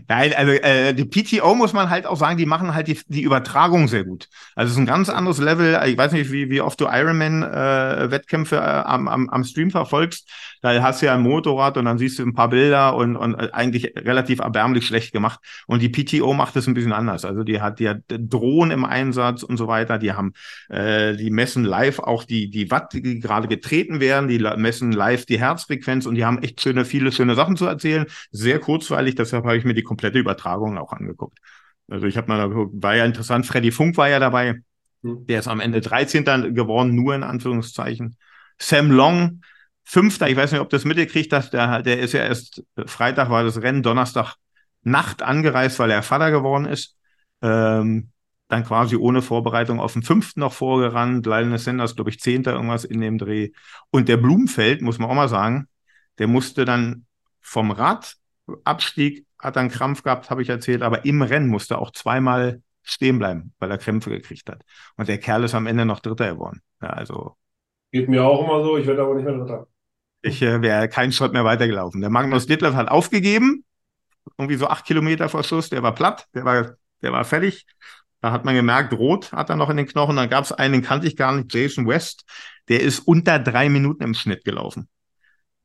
Nein, 0.07 0.33
also 0.35 0.51
äh, 0.51 0.93
die 0.93 1.05
PTO 1.05 1.55
muss 1.55 1.73
man 1.73 1.89
halt 1.89 2.05
auch 2.05 2.17
sagen, 2.17 2.37
die 2.37 2.45
machen 2.45 2.73
halt 2.73 2.87
die, 2.87 2.99
die 3.07 3.21
Übertragung 3.21 3.87
sehr 3.87 4.03
gut. 4.03 4.27
Also 4.55 4.69
es 4.69 4.73
ist 4.73 4.79
ein 4.79 4.85
ganz 4.85 5.09
anderes 5.09 5.39
Level. 5.39 5.79
Ich 5.87 5.97
weiß 5.97 6.11
nicht, 6.11 6.31
wie, 6.31 6.49
wie 6.49 6.61
oft 6.61 6.79
du 6.79 6.85
Ironman-Wettkämpfe 6.85 8.55
äh, 8.55 8.59
äh, 8.59 8.83
am, 8.85 9.07
am, 9.07 9.29
am 9.29 9.43
Stream 9.43 9.71
verfolgst. 9.71 10.29
Da 10.61 10.81
hast 10.81 11.01
du 11.01 11.07
ja 11.07 11.15
ein 11.15 11.21
Motorrad 11.21 11.77
und 11.77 11.85
dann 11.85 11.97
siehst 11.97 12.19
du 12.19 12.23
ein 12.23 12.33
paar 12.33 12.49
Bilder 12.49 12.95
und, 12.95 13.15
und 13.15 13.35
äh, 13.35 13.49
eigentlich 13.51 13.93
relativ 13.97 14.39
erbärmlich 14.39 14.85
schlecht 14.85 15.11
gemacht. 15.11 15.39
Und 15.67 15.81
die 15.81 15.89
PTO 15.89 16.33
macht 16.33 16.55
es 16.55 16.67
ein 16.67 16.73
bisschen 16.73 16.93
anders. 16.93 17.25
Also 17.25 17.43
die 17.43 17.61
hat, 17.61 17.79
hat 17.81 18.01
Drohnen 18.07 18.71
im 18.71 18.85
Einsatz 18.85 19.43
und 19.43 19.57
so 19.57 19.67
weiter. 19.67 19.97
Die 19.97 20.13
haben, 20.13 20.33
äh, 20.69 21.15
die 21.15 21.31
messen 21.31 21.63
live 21.63 21.99
auch 21.99 22.23
die, 22.23 22.49
die 22.49 22.69
Watt, 22.71 22.93
die 22.93 23.19
gerade 23.19 23.47
getreten 23.47 23.99
werden. 23.99 24.27
Die 24.27 24.39
messen 24.39 24.91
live 24.91 25.25
die 25.25 25.39
Herzfrequenz 25.39 26.05
und 26.05 26.15
die 26.15 26.25
haben 26.25 26.41
echt 26.41 26.61
schöne, 26.61 26.85
viele 26.85 27.11
schöne 27.11 27.35
Sachen 27.35 27.57
zu 27.57 27.65
erzählen. 27.65 28.05
Sehr 28.31 28.59
kurzweilig. 28.59 29.15
Deshalb 29.15 29.45
habe 29.45 29.57
ich 29.57 29.61
mir 29.65 29.74
die 29.74 29.84
komplette 29.84 30.20
Übertragung 30.20 30.77
auch 30.77 30.94
angeguckt. 30.94 31.39
Also 31.88 32.08
ich 32.08 32.18
habe 32.18 32.27
mal, 32.27 32.50
war 32.50 32.96
ja 32.96 33.06
interessant. 33.06 33.46
Freddy 33.46 33.72
Funk 33.72 33.98
war 33.98 34.10
ja 34.10 34.20
dabei. 34.20 34.62
Hm. 35.03 35.25
Der 35.27 35.39
ist 35.39 35.48
am 35.48 35.60
Ende 35.60 35.82
13. 35.82 36.53
geworden, 36.53 36.96
nur 36.96 37.15
in 37.15 37.24
Anführungszeichen. 37.24 38.18
Sam 38.58 38.91
Long, 38.91 39.41
Fünfter, 39.84 40.30
ich 40.30 40.38
weiß 40.38 40.51
nicht, 40.51 40.62
ob 40.62 40.70
das 40.70 40.86
mitgekriegt 40.86 41.34
hast, 41.34 41.51
der, 41.51 41.82
der 41.82 42.00
ist 42.00 42.13
ja 42.13 42.22
erst, 42.22 42.63
Freitag 42.86 43.30
war 43.30 43.44
das 43.44 43.62
Rennen, 43.62 43.84
Donnerstag 43.84 44.36
Nacht 44.84 45.22
angereist, 45.22 45.80
weil 45.80 45.91
er 45.91 46.03
Vater 46.03 46.32
geworden 46.32 46.65
ist. 46.65 46.96
Ähm, 47.41 48.10
dann 48.48 48.65
quasi 48.65 48.96
ohne 48.98 49.22
Vorbereitung 49.22 49.80
auf 49.80 49.94
den 49.94 50.03
fünften 50.03 50.41
noch 50.41 50.53
vorgerannt. 50.53 51.25
Lionel 51.25 51.58
Sanders, 51.58 51.96
glaube 51.96 52.10
ich, 52.10 52.20
zehnter 52.20 52.53
irgendwas 52.53 52.84
in 52.84 53.00
dem 53.00 53.18
Dreh. 53.18 53.51
Und 53.91 54.10
der 54.10 54.18
Blumenfeld, 54.18 54.82
muss 54.82 55.00
man 55.00 55.10
auch 55.10 55.15
mal 55.15 55.30
sagen, 55.30 55.68
der 56.20 56.27
musste 56.27 56.65
dann 56.65 57.06
vom 57.39 57.72
Rad, 57.72 58.15
Abstieg, 58.65 59.25
hat 59.41 59.55
dann 59.55 59.69
Krampf 59.69 60.03
gehabt, 60.03 60.29
habe 60.29 60.41
ich 60.41 60.50
erzählt, 60.50 60.81
aber 60.81 61.05
im 61.05 61.21
Rennen 61.21 61.48
musste 61.48 61.77
auch 61.77 61.91
zweimal 61.91 62.62
stehen 62.83 63.19
bleiben, 63.19 63.53
weil 63.60 63.71
er 63.71 63.77
Krämpfe 63.77 64.10
gekriegt 64.10 64.50
hat. 64.50 64.63
Und 64.95 65.07
der 65.07 65.17
Kerl 65.17 65.43
ist 65.43 65.55
am 65.55 65.67
Ende 65.67 65.86
noch 65.86 66.00
Dritter 66.00 66.33
geworden. 66.33 66.62
Ja, 66.81 66.89
also. 66.89 67.36
Geht 67.91 68.10
mir 68.10 68.24
auch 68.24 68.43
immer 68.43 68.63
so, 68.63 68.77
ich 68.77 68.88
werde 68.88 69.01
aber 69.01 69.15
nicht 69.15 69.25
mehr 69.25 69.38
Dritter. 69.38 69.67
Ich 70.21 70.41
äh, 70.41 70.62
wäre 70.62 70.88
keinen 70.88 71.12
Schritt 71.12 71.33
mehr 71.33 71.45
weitergelaufen. 71.45 72.01
Der 72.01 72.10
Magnus 72.10 72.45
Ditlev 72.45 72.75
hat 72.75 72.89
aufgegeben, 72.89 73.65
irgendwie 74.38 74.55
so 74.55 74.67
acht 74.67 74.86
Kilometer 74.86 75.29
vor 75.29 75.43
Schluss, 75.43 75.69
der 75.69 75.83
war 75.83 75.93
platt, 75.95 76.27
der 76.33 76.45
war, 76.45 76.75
der 77.01 77.12
war 77.12 77.25
fertig. 77.25 77.65
Da 78.21 78.31
hat 78.31 78.45
man 78.45 78.53
gemerkt, 78.53 78.93
rot 78.93 79.31
hat 79.31 79.50
er 79.50 79.55
noch 79.55 79.71
in 79.71 79.77
den 79.77 79.88
Knochen. 79.88 80.15
Dann 80.15 80.29
gab 80.29 80.43
es 80.43 80.51
einen, 80.51 80.74
den 80.74 80.81
kannte 80.83 81.07
ich 81.07 81.15
gar 81.17 81.33
nicht, 81.33 81.51
Jason 81.53 81.88
West, 81.88 82.24
der 82.69 82.81
ist 82.81 83.00
unter 83.00 83.39
drei 83.39 83.67
Minuten 83.67 84.03
im 84.03 84.13
Schnitt 84.13 84.45
gelaufen. 84.45 84.88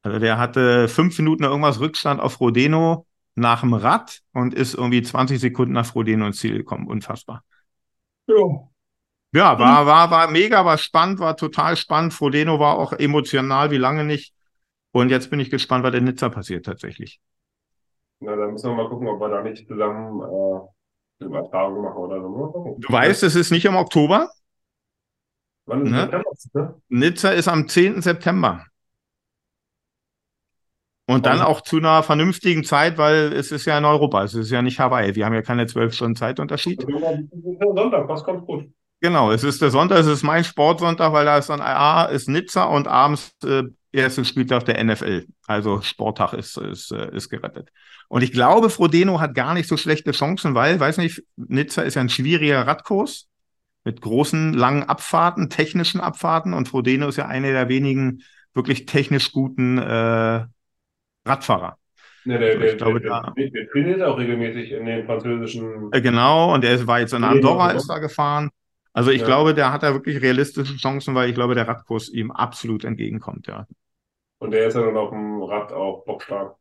Also 0.03 0.19
der 0.19 0.39
hatte 0.39 0.89
fünf 0.89 1.19
Minuten 1.19 1.45
irgendwas 1.45 1.81
Rückstand 1.81 2.21
auf 2.21 2.41
Rodeno 2.41 3.07
nach 3.37 3.61
dem 3.61 3.75
Rad 3.75 4.23
und 4.33 4.55
ist 4.55 4.75
irgendwie 4.75 5.03
20 5.03 5.39
Sekunden 5.39 5.75
nach 5.75 5.95
Rodeno 5.95 6.27
ins 6.27 6.39
Ziel 6.39 6.57
gekommen. 6.57 6.89
Unfassbar. 6.89 7.45
Ja. 8.27 8.37
Ja, 9.33 9.59
war, 9.59 9.87
war, 9.87 10.11
war 10.11 10.31
mega, 10.31 10.65
war 10.65 10.79
spannend, 10.79 11.19
war 11.21 11.37
total 11.37 11.77
spannend. 11.77 12.15
Frodeno 12.15 12.59
war 12.59 12.79
auch 12.79 12.95
emotional 12.95 13.71
wie 13.71 13.77
lange 13.77 14.05
nicht. 14.05 14.35
Und 14.93 15.11
jetzt 15.11 15.29
bin 15.29 15.41
ich 15.41 15.51
gespannt, 15.51 15.85
was 15.85 15.95
in 15.95 16.05
Nizza 16.05 16.31
passiert 16.31 16.65
tatsächlich. 16.65 17.21
Na, 18.21 18.35
dann 18.35 18.53
müssen 18.53 18.71
wir 18.71 18.77
mal 18.77 18.89
gucken, 18.89 19.09
ob 19.09 19.21
wir 19.21 19.29
da 19.29 19.43
nicht 19.43 19.69
zusammen 19.69 20.23
äh, 20.23 20.61
eine 21.21 21.29
Übertragung 21.29 21.83
machen 21.83 21.99
oder 21.99 22.23
so. 22.23 22.77
Du 22.79 22.91
weißt, 22.91 23.23
es 23.25 23.35
ist 23.35 23.51
nicht 23.51 23.67
im 23.67 23.77
Oktober. 23.77 24.31
Wann 25.67 25.85
ist 25.85 25.93
ne? 25.93 26.01
September? 26.35 26.81
Nizza 26.89 27.31
ist 27.33 27.49
am 27.49 27.69
10. 27.69 28.01
September. 28.01 28.65
Und 31.09 31.25
dann 31.25 31.41
auch 31.41 31.61
zu 31.61 31.77
einer 31.77 32.03
vernünftigen 32.03 32.65
Zeit, 32.65 32.99
weil 32.99 33.33
es 33.33 33.53
ist 33.53 33.65
ja 33.65 33.79
in 33.79 33.85
Europa, 33.85 34.25
es 34.25 34.35
ist 34.35 34.51
ja 34.51 34.61
nicht 34.61 34.81
Hawaii. 34.81 35.15
Wir 35.15 35.25
haben 35.25 35.35
ja 35.35 35.43
keine 35.43 35.67
zwölf 35.67 35.95
Stunden 35.95 36.17
Zeitunterschied. 36.17 36.85
Sonntag, 37.61 38.09
das 38.09 38.25
kommt 38.25 38.45
gut. 38.45 38.65
Genau, 39.01 39.31
es 39.31 39.45
ist 39.45 39.63
der 39.63 39.71
Sonntag, 39.71 39.99
es 39.99 40.07
ist 40.07 40.25
mein 40.25 40.43
Sportsonntag, 40.43 41.13
weil 41.13 41.27
da 41.27 41.39
ist 41.39 41.49
dann 41.49 41.61
A, 41.61 42.07
ist 42.07 42.29
Nizza 42.29 42.65
und 42.65 42.89
abends 42.89 43.37
äh, 43.45 43.65
erste 43.93 44.25
Spieltag 44.25 44.65
der 44.65 44.83
NFL. 44.83 45.27
Also 45.47 45.81
Sporttag 45.81 46.33
ist, 46.33 46.57
ist, 46.57 46.91
äh, 46.91 47.15
ist 47.15 47.29
gerettet. 47.29 47.71
Und 48.09 48.23
ich 48.23 48.33
glaube, 48.33 48.69
Frodeno 48.69 49.21
hat 49.21 49.35
gar 49.35 49.55
nicht 49.55 49.69
so 49.69 49.77
schlechte 49.77 50.13
Chancen, 50.13 50.55
weil, 50.55 50.81
weiß 50.81 50.99
nicht, 50.99 51.23
Nizza 51.37 51.83
ist 51.83 51.95
ja 51.95 52.01
ein 52.01 52.09
schwieriger 52.09 52.67
Radkurs 52.67 53.29
mit 53.85 54.01
großen, 54.01 54.55
langen 54.55 54.83
Abfahrten, 54.83 55.51
technischen 55.51 56.01
Abfahrten 56.01 56.55
und 56.55 56.69
Frodeno 56.69 57.07
ist 57.07 57.17
ja 57.17 57.27
einer 57.27 57.53
der 57.53 57.69
wenigen 57.69 58.23
wirklich 58.55 58.87
technisch 58.87 59.31
guten 59.31 59.79
äh, 59.79 60.47
Radfahrer. 61.27 61.79
Ja, 62.25 62.39
der, 62.39 62.49
also 62.49 62.61
der, 62.61 62.77
glaube, 62.77 63.01
der, 63.01 63.33
der, 63.37 63.51
der 63.51 63.69
trainiert 63.69 64.03
auch 64.03 64.19
regelmäßig 64.19 64.73
in 64.73 64.87
den 64.87 65.07
französischen. 65.07 65.93
Äh, 65.93 66.01
genau, 66.01 66.55
und 66.55 66.65
er 66.65 66.87
war 66.87 67.01
jetzt 67.01 67.13
in 67.13 67.23
Andorra, 67.23 67.71
ist 67.71 67.89
da 67.89 67.99
gefahren. 67.99 68.51
Also 68.93 69.11
ich 69.11 69.21
ja. 69.21 69.27
glaube, 69.27 69.55
der 69.55 69.73
hat 69.73 69.83
da 69.83 69.93
wirklich 69.93 70.23
realistische 70.23 70.77
Chancen, 70.77 71.15
weil 71.15 71.29
ich 71.29 71.35
glaube, 71.35 71.55
der 71.55 71.69
Radkurs 71.69 72.09
ihm 72.09 72.31
absolut 72.31 72.85
entgegenkommt, 72.85 73.47
ja. 73.47 73.67
Und 74.39 74.53
der 74.53 74.67
ist 74.67 74.75
ja 74.75 74.83
dann 74.83 74.97
auf 74.97 75.11
dem 75.11 75.43
Rad 75.43 75.73
auch 75.73 76.05
bockstark. 76.05 76.57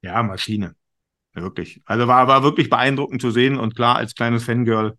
Ja, 0.00 0.22
Maschine. 0.22 0.74
Wirklich. 1.34 1.82
Also 1.86 2.08
war, 2.08 2.28
war 2.28 2.42
wirklich 2.42 2.68
beeindruckend 2.68 3.20
zu 3.20 3.30
sehen 3.30 3.58
und 3.58 3.74
klar, 3.74 3.96
als 3.96 4.14
kleines 4.14 4.44
Fangirl 4.44 4.96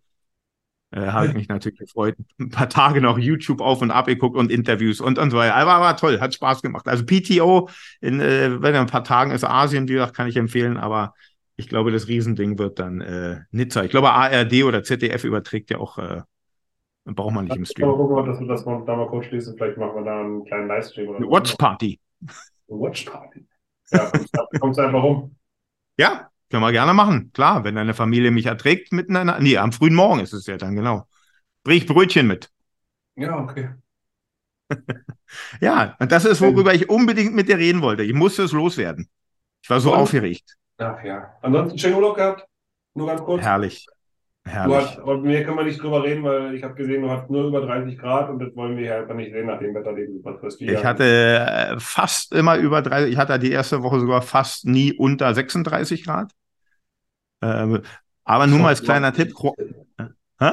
äh, 0.94 1.10
habe 1.10 1.26
ich 1.26 1.34
mich 1.34 1.48
natürlich 1.48 1.78
gefreut. 1.78 2.14
Ein 2.38 2.50
paar 2.50 2.68
Tage 2.68 3.00
noch 3.00 3.18
YouTube 3.18 3.60
auf 3.60 3.82
und 3.82 3.90
ab 3.90 4.06
geguckt 4.06 4.36
und 4.36 4.50
Interviews 4.50 5.00
und, 5.00 5.18
und 5.18 5.30
so 5.30 5.36
weiter. 5.36 5.56
Aber 5.56 5.80
war 5.80 5.96
toll, 5.96 6.20
hat 6.20 6.34
Spaß 6.34 6.62
gemacht. 6.62 6.86
Also 6.86 7.04
PTO, 7.04 7.68
in, 8.00 8.20
äh, 8.20 8.62
wenn 8.62 8.76
ein 8.76 8.86
paar 8.86 9.02
Tagen 9.02 9.32
ist 9.32 9.44
Asien, 9.44 9.88
wie 9.88 9.94
gesagt, 9.94 10.14
kann 10.14 10.28
ich 10.28 10.36
empfehlen, 10.36 10.76
aber 10.76 11.14
ich 11.56 11.68
glaube, 11.68 11.90
das 11.90 12.06
Riesending 12.06 12.58
wird 12.58 12.78
dann 12.78 13.00
äh, 13.00 13.40
Nizza. 13.50 13.82
Ich 13.82 13.90
glaube, 13.90 14.10
ARD 14.10 14.64
oder 14.64 14.84
ZDF 14.84 15.24
überträgt 15.24 15.70
ja 15.70 15.78
auch, 15.78 15.98
äh, 15.98 16.22
braucht 17.04 17.34
man 17.34 17.46
nicht 17.46 17.56
im 17.56 17.64
Stream. 17.64 17.88
Mal 17.88 17.96
gucken, 17.96 18.26
dass 18.26 18.38
wir 18.40 18.46
das 18.46 18.64
mal, 18.64 18.84
da 18.86 18.94
mal 18.94 19.08
kurz 19.08 19.26
schließen. 19.26 19.56
Vielleicht 19.56 19.76
machen 19.76 19.96
wir 19.96 20.04
da 20.04 20.20
einen 20.20 20.44
kleinen 20.44 20.68
Livestream. 20.68 21.08
Oder 21.08 21.18
Eine 21.18 21.30
Watch 21.30 21.56
Party. 21.56 22.00
Eine 22.20 22.80
Watch 22.80 23.04
Party. 23.04 23.46
Ja, 23.90 24.10
du 24.10 24.66
einfach 24.66 25.02
rum. 25.02 25.36
Ja, 25.96 26.28
können 26.50 26.62
wir 26.62 26.72
gerne 26.72 26.94
machen. 26.94 27.32
Klar, 27.32 27.64
wenn 27.64 27.74
deine 27.74 27.94
Familie 27.94 28.30
mich 28.30 28.46
erträgt 28.46 28.92
miteinander. 28.92 29.38
Nee, 29.40 29.56
am 29.58 29.72
frühen 29.72 29.94
Morgen 29.94 30.20
ist 30.20 30.32
es 30.32 30.46
ja 30.46 30.56
dann, 30.56 30.74
genau. 30.74 31.06
Bring 31.62 31.86
Brötchen 31.86 32.26
mit. 32.26 32.50
Ja, 33.16 33.38
okay. 33.38 33.70
ja, 35.60 35.96
und 35.98 36.12
das 36.12 36.24
ist, 36.24 36.40
worüber 36.40 36.74
ich 36.74 36.88
unbedingt 36.88 37.34
mit 37.34 37.48
dir 37.48 37.58
reden 37.58 37.82
wollte. 37.82 38.02
Ich 38.02 38.14
musste 38.14 38.42
es 38.42 38.52
loswerden. 38.52 39.08
Ich 39.62 39.70
war 39.70 39.80
so 39.80 39.92
und? 39.92 39.98
aufgeregt. 39.98 40.56
Ach 40.78 41.02
ja. 41.02 41.34
Ansonsten 41.42 41.78
schönen 41.78 41.94
Urlaub 41.94 42.16
gehabt? 42.16 42.46
Nur 42.94 43.06
ganz 43.06 43.22
kurz. 43.22 43.42
Herrlich. 43.42 43.86
Herrlich. 44.46 44.76
Hast, 44.76 44.98
aber 44.98 45.18
mir 45.18 45.42
können 45.42 45.56
wir 45.56 45.64
nicht 45.64 45.82
drüber 45.82 46.04
reden, 46.04 46.22
weil 46.22 46.54
ich 46.54 46.62
habe 46.62 46.74
gesehen, 46.74 47.02
du 47.02 47.10
hast 47.10 47.30
nur 47.30 47.46
über 47.46 47.62
30 47.62 47.98
Grad 47.98 48.28
und 48.28 48.38
das 48.40 48.54
wollen 48.54 48.76
wir 48.76 48.84
ja 48.84 48.98
einfach 48.98 49.14
nicht 49.14 49.32
sehen 49.32 49.46
nach 49.46 49.58
dem 49.58 49.74
Wetter, 49.74 49.94
den 49.94 50.22
du 50.22 50.48
Ich 50.58 50.84
hatte 50.84 51.04
äh, 51.04 51.80
fast 51.80 52.32
immer 52.34 52.56
über 52.58 52.82
30, 52.82 53.10
ich 53.10 53.18
hatte 53.18 53.38
die 53.38 53.52
erste 53.52 53.82
Woche 53.82 54.00
sogar 54.00 54.20
fast 54.20 54.66
nie 54.66 54.92
unter 54.92 55.32
36 55.34 56.04
Grad. 56.04 56.32
Ähm, 57.40 57.80
aber 58.24 58.46
nur 58.46 58.58
mal 58.58 58.68
als 58.68 58.82
kleiner 58.82 59.12
Tipp. 59.14 59.34
Hä? 60.38 60.52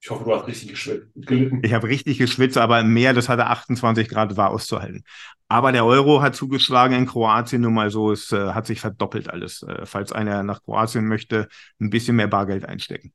Ich 0.00 0.10
hoffe, 0.10 0.24
du 0.24 0.34
hast 0.34 0.46
richtig 0.46 0.70
geschwitzt, 0.70 1.08
gelitten. 1.14 1.60
Ich 1.64 1.72
habe 1.72 1.88
richtig 1.88 2.18
geschwitzt, 2.18 2.58
aber 2.58 2.84
mehr, 2.84 3.12
das 3.12 3.28
hatte 3.28 3.46
28 3.46 4.08
Grad, 4.08 4.36
war 4.36 4.50
auszuhalten. 4.50 5.02
Aber 5.48 5.72
der 5.72 5.84
Euro 5.84 6.22
hat 6.22 6.36
zugeschlagen 6.36 6.96
in 6.96 7.06
Kroatien 7.06 7.62
nun 7.62 7.74
mal 7.74 7.90
so, 7.90 8.12
es 8.12 8.32
äh, 8.32 8.52
hat 8.52 8.66
sich 8.66 8.80
verdoppelt 8.80 9.28
alles. 9.28 9.62
Äh, 9.62 9.84
falls 9.84 10.12
einer 10.12 10.42
nach 10.42 10.62
Kroatien 10.62 11.06
möchte, 11.06 11.48
ein 11.80 11.90
bisschen 11.90 12.16
mehr 12.16 12.28
Bargeld 12.28 12.64
einstecken. 12.64 13.12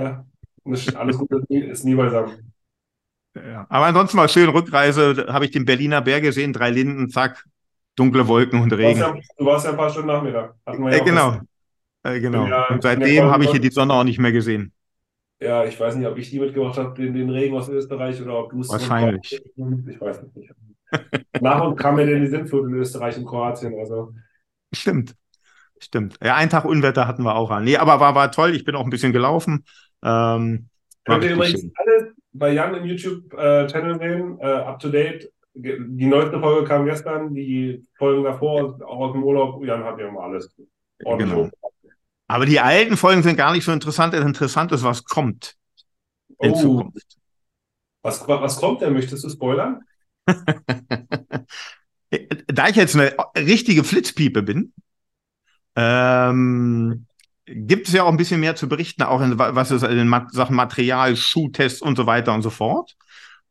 Ja, 0.00 0.24
alles 0.96 1.18
gut 1.18 1.30
ist 1.48 1.84
nie 1.84 1.94
beisammen. 1.94 2.52
Ja. 3.34 3.66
Aber 3.68 3.86
ansonsten 3.86 4.18
war 4.18 4.28
schön 4.28 4.48
Rückreise, 4.48 5.26
habe 5.28 5.44
ich 5.44 5.50
den 5.50 5.64
Berliner 5.64 6.00
Berg 6.00 6.22
gesehen, 6.22 6.52
drei 6.52 6.70
Linden, 6.70 7.08
zack, 7.10 7.44
dunkle 7.94 8.26
Wolken 8.26 8.60
und 8.60 8.72
Regen. 8.72 9.00
Du 9.00 9.06
warst 9.06 9.16
ja, 9.16 9.34
du 9.38 9.44
warst 9.46 9.64
ja 9.66 9.70
ein 9.70 9.76
paar 9.76 9.90
Stunden 9.90 10.08
Nachmittag. 10.08 10.54
Äh, 10.66 11.04
genau. 11.04 11.40
Äh, 12.02 12.20
genau. 12.20 12.46
Ja, 12.46 12.68
und 12.68 12.82
seitdem 12.82 13.30
habe 13.30 13.44
ich 13.44 13.50
hier 13.50 13.60
die 13.60 13.70
Sonne 13.70 13.94
auch 13.94 14.04
nicht 14.04 14.18
mehr 14.18 14.32
gesehen. 14.32 14.72
Ja, 15.38 15.64
ich 15.64 15.78
weiß 15.78 15.96
nicht, 15.96 16.06
ob 16.06 16.18
ich 16.18 16.30
die 16.30 16.40
mitgebracht 16.40 16.76
habe, 16.76 16.94
den, 17.00 17.14
den 17.14 17.30
Regen 17.30 17.56
aus 17.56 17.68
Österreich 17.68 18.20
oder 18.20 18.38
ob 18.38 18.50
du 18.50 18.60
es. 18.60 18.68
Wahrscheinlich. 18.68 19.32
Ich 19.32 20.00
weiß 20.00 20.22
nicht. 20.34 20.52
Nach 21.40 21.62
und 21.62 21.76
kam 21.76 21.96
mir 21.96 22.06
denn 22.06 22.20
die 22.20 22.28
Sintflut 22.28 22.66
in 22.66 22.74
Österreich 22.74 23.16
und 23.16 23.26
Kroatien. 23.26 23.78
Also. 23.78 24.12
Stimmt. 24.72 25.14
Stimmt. 25.78 26.18
Ja, 26.22 26.34
einen 26.36 26.50
Tag 26.50 26.66
Unwetter 26.66 27.06
hatten 27.06 27.22
wir 27.22 27.36
auch 27.36 27.50
an. 27.50 27.64
Nee, 27.64 27.78
aber 27.78 28.00
war, 28.00 28.14
war 28.14 28.30
toll. 28.30 28.54
Ich 28.54 28.64
bin 28.64 28.74
auch 28.74 28.84
ein 28.84 28.90
bisschen 28.90 29.12
gelaufen. 29.12 29.64
Ähm, 30.02 30.68
Könnt 31.04 31.24
ihr 31.24 31.32
übrigens 31.32 31.60
schön. 31.60 31.72
alles 31.76 32.14
bei 32.32 32.52
Jan 32.52 32.74
im 32.74 32.84
YouTube-Channel 32.84 33.98
sehen, 33.98 34.38
äh, 34.40 34.44
up 34.44 34.78
to 34.78 34.88
date. 34.88 35.32
Die 35.54 36.06
neueste 36.06 36.38
Folge 36.38 36.66
kam 36.66 36.84
gestern, 36.84 37.34
die 37.34 37.82
Folgen 37.98 38.24
davor, 38.24 38.78
auch 38.86 38.98
aus 38.98 39.12
dem 39.12 39.24
Urlaub. 39.24 39.64
Jan 39.64 39.84
hat 39.84 39.98
ja 39.98 40.08
immer 40.08 40.20
alles. 40.20 40.54
Genau. 40.98 41.50
Aber 42.28 42.46
die 42.46 42.60
alten 42.60 42.96
Folgen 42.96 43.22
sind 43.22 43.36
gar 43.36 43.52
nicht 43.52 43.64
so 43.64 43.72
interessant. 43.72 44.14
Das 44.14 44.24
Interessante 44.24 44.76
ist, 44.76 44.84
was 44.84 45.04
kommt 45.04 45.56
in 46.38 46.52
oh. 46.52 46.60
Zukunft. 46.60 47.16
Was, 48.02 48.26
was 48.26 48.56
kommt 48.56 48.80
denn? 48.80 48.92
Möchtest 48.92 49.24
du 49.24 49.28
spoilern? 49.28 49.82
da 52.46 52.68
ich 52.68 52.76
jetzt 52.76 52.94
eine 52.94 53.14
richtige 53.36 53.84
Flitzpiepe 53.84 54.42
bin, 54.42 54.72
ähm, 55.76 57.06
gibt 57.52 57.88
es 57.88 57.94
ja 57.94 58.04
auch 58.04 58.10
ein 58.10 58.16
bisschen 58.16 58.40
mehr 58.40 58.56
zu 58.56 58.68
berichten, 58.68 59.02
auch 59.02 59.20
in, 59.20 59.38
was 59.38 59.70
ist 59.70 59.82
in 59.82 60.14
Sachen 60.30 60.56
Material, 60.56 61.16
Schuhtests 61.16 61.82
und 61.82 61.96
so 61.96 62.06
weiter 62.06 62.34
und 62.34 62.42
so 62.42 62.50
fort. 62.50 62.96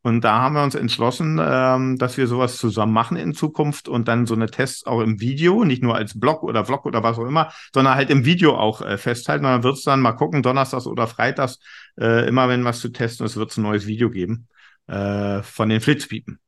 Und 0.01 0.23
da 0.23 0.39
haben 0.39 0.55
wir 0.55 0.63
uns 0.63 0.75
entschlossen, 0.75 1.41
ähm, 1.43 1.97
dass 1.97 2.17
wir 2.17 2.27
sowas 2.27 2.55
zusammen 2.57 2.93
machen 2.93 3.17
in 3.17 3.33
Zukunft 3.33 3.89
und 3.89 4.07
dann 4.07 4.25
so 4.25 4.33
eine 4.33 4.49
Tests 4.49 4.85
auch 4.85 5.01
im 5.01 5.19
Video, 5.19 5.65
nicht 5.65 5.83
nur 5.83 5.95
als 5.95 6.17
Blog 6.17 6.43
oder 6.43 6.63
Vlog 6.63 6.85
oder 6.85 7.03
was 7.03 7.19
auch 7.19 7.25
immer, 7.25 7.51
sondern 7.73 7.95
halt 7.95 8.09
im 8.09 8.23
Video 8.23 8.55
auch 8.55 8.81
äh, 8.81 8.97
festhalten. 8.97 9.43
Und 9.43 9.51
dann 9.51 9.63
wird 9.63 9.75
es 9.75 9.83
dann 9.83 9.99
mal 9.99 10.13
gucken, 10.13 10.41
Donnerstags 10.41 10.87
oder 10.87 11.05
Freitags, 11.05 11.59
äh, 11.99 12.27
immer 12.29 12.47
wenn 12.47 12.63
was 12.63 12.79
zu 12.79 12.89
testen 12.89 13.25
ist, 13.25 13.35
wird 13.35 13.51
es 13.51 13.57
ein 13.57 13.63
neues 13.63 13.87
Video 13.87 14.09
geben 14.09 14.47
äh, 14.87 15.41
von 15.43 15.67
den 15.67 15.81
Flitzpiepen. 15.81 16.39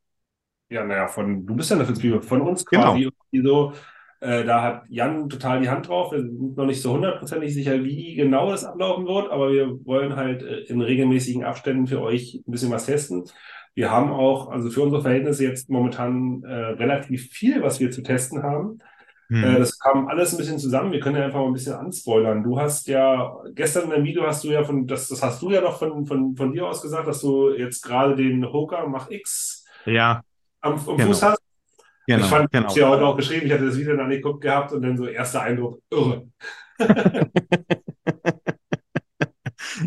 Ja, 0.70 0.82
naja, 0.84 1.06
von, 1.06 1.44
du 1.44 1.54
bist 1.54 1.68
ja 1.68 1.76
eine 1.76 1.84
Flitzpiepe, 1.84 2.22
von 2.22 2.40
uns 2.40 2.64
quasi. 2.64 3.10
Genau. 3.30 3.72
So, 3.72 3.72
äh, 4.22 4.44
da 4.44 4.62
hat 4.62 4.84
Jan 4.88 5.28
total 5.28 5.60
die 5.60 5.68
Hand 5.68 5.88
drauf. 5.88 6.12
Wir 6.12 6.20
sind 6.20 6.56
noch 6.56 6.64
nicht 6.64 6.80
so 6.80 6.92
hundertprozentig 6.92 7.52
sicher, 7.52 7.82
wie 7.82 8.14
genau 8.14 8.50
das 8.50 8.64
ablaufen 8.64 9.04
wird, 9.04 9.30
aber 9.32 9.50
wir 9.50 9.84
wollen 9.84 10.14
halt 10.14 10.44
äh, 10.44 10.60
in 10.60 10.80
regelmäßigen 10.80 11.42
Abständen 11.42 11.88
für 11.88 12.00
euch 12.00 12.34
ein 12.46 12.50
bisschen 12.52 12.70
was 12.70 12.86
testen. 12.86 13.24
Wir 13.74 13.90
haben 13.90 14.12
auch, 14.12 14.48
also 14.48 14.70
für 14.70 14.82
unsere 14.82 15.02
Verhältnisse 15.02 15.44
jetzt 15.44 15.70
momentan 15.70 16.44
äh, 16.44 16.54
relativ 16.54 17.30
viel, 17.32 17.62
was 17.62 17.80
wir 17.80 17.90
zu 17.90 18.02
testen 18.02 18.44
haben. 18.44 18.78
Hm. 19.28 19.42
Äh, 19.42 19.58
das 19.58 19.76
kam 19.80 20.06
alles 20.06 20.32
ein 20.32 20.38
bisschen 20.38 20.60
zusammen. 20.60 20.92
Wir 20.92 21.00
können 21.00 21.16
ja 21.16 21.24
einfach 21.24 21.40
mal 21.40 21.48
ein 21.48 21.54
bisschen 21.54 21.74
anspoilern. 21.74 22.44
Du 22.44 22.60
hast 22.60 22.86
ja, 22.86 23.34
gestern 23.56 23.84
in 23.86 23.90
dem 23.90 24.04
Video 24.04 24.24
hast 24.24 24.44
du 24.44 24.52
ja 24.52 24.62
von, 24.62 24.86
das, 24.86 25.08
das 25.08 25.20
hast 25.20 25.42
du 25.42 25.50
ja 25.50 25.62
noch 25.62 25.80
von, 25.80 26.06
von, 26.06 26.36
von 26.36 26.52
dir 26.52 26.68
aus 26.68 26.80
gesagt, 26.80 27.08
dass 27.08 27.22
du 27.22 27.50
jetzt 27.50 27.82
gerade 27.82 28.14
den 28.14 28.44
Hoka 28.52 28.86
Mach 28.86 29.10
X 29.10 29.66
ja. 29.84 30.22
am, 30.60 30.74
am 30.74 30.96
genau. 30.96 31.08
Fuß 31.08 31.22
hast. 31.24 31.42
Genau, 32.16 32.24
ich 32.24 32.30
fand, 32.30 32.52
genau. 32.52 32.68
ich 32.68 32.76
ja 32.76 32.88
heute 32.88 33.04
auch 33.04 33.16
geschrieben, 33.16 33.46
ich 33.46 33.52
hatte 33.52 33.66
das 33.66 33.76
Video 33.76 33.96
dann 33.96 34.06
angeguckt 34.06 34.42
gehabt 34.42 34.72
und 34.72 34.82
dann 34.82 34.96
so 34.96 35.06
erster 35.06 35.42
Eindruck, 35.42 35.80
irre. 35.90 36.26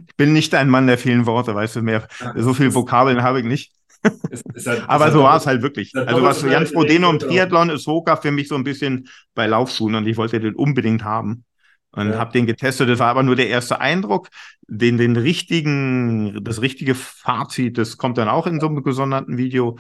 ich 0.08 0.16
bin 0.18 0.34
nicht 0.34 0.54
ein 0.56 0.70
Mann 0.70 0.88
der 0.88 0.98
vielen 0.98 1.26
Worte, 1.26 1.54
weißt 1.54 1.78
du, 1.78 1.82
mehr, 1.82 2.08
so 2.36 2.54
viel 2.54 2.74
Vokabeln 2.74 3.22
habe 3.24 3.40
ich 3.40 3.46
nicht. 3.46 3.74
Ist, 4.30 4.46
ist 4.54 4.68
halt, 4.68 4.84
Aber 4.88 5.12
so 5.12 5.24
war 5.24 5.38
es 5.38 5.48
halt 5.48 5.64
wirklich. 5.64 5.92
Also 5.96 6.22
was 6.22 6.44
Jans 6.44 6.70
Frodeno 6.70 7.10
im 7.10 7.18
Triathlon 7.18 7.72
ist 7.72 7.88
Hoka 7.88 8.16
für 8.18 8.30
mich 8.30 8.48
so 8.48 8.54
ein 8.54 8.64
bisschen 8.64 9.08
bei 9.34 9.48
Laufschuhen 9.48 9.96
und 9.96 10.06
ich 10.06 10.16
wollte 10.16 10.40
den 10.40 10.54
unbedingt 10.54 11.04
haben 11.04 11.44
und 11.96 12.12
ja. 12.12 12.18
habe 12.20 12.32
den 12.32 12.46
getestet. 12.46 12.90
Das 12.90 13.00
war 13.00 13.08
aber 13.08 13.24
nur 13.24 13.36
der 13.36 13.48
erste 13.48 13.80
Eindruck. 13.82 14.30
Den, 14.68 14.98
den 14.98 15.16
richtigen, 15.16 16.44
das 16.44 16.62
richtige 16.62 16.94
Fazit, 16.94 17.78
das 17.78 17.98
kommt 17.98 18.18
dann 18.18 18.28
auch 18.28 18.48
in 18.48 18.60
so 18.60 18.68
einem 18.68 18.84
gesonderten 18.84 19.38
Video. 19.38 19.78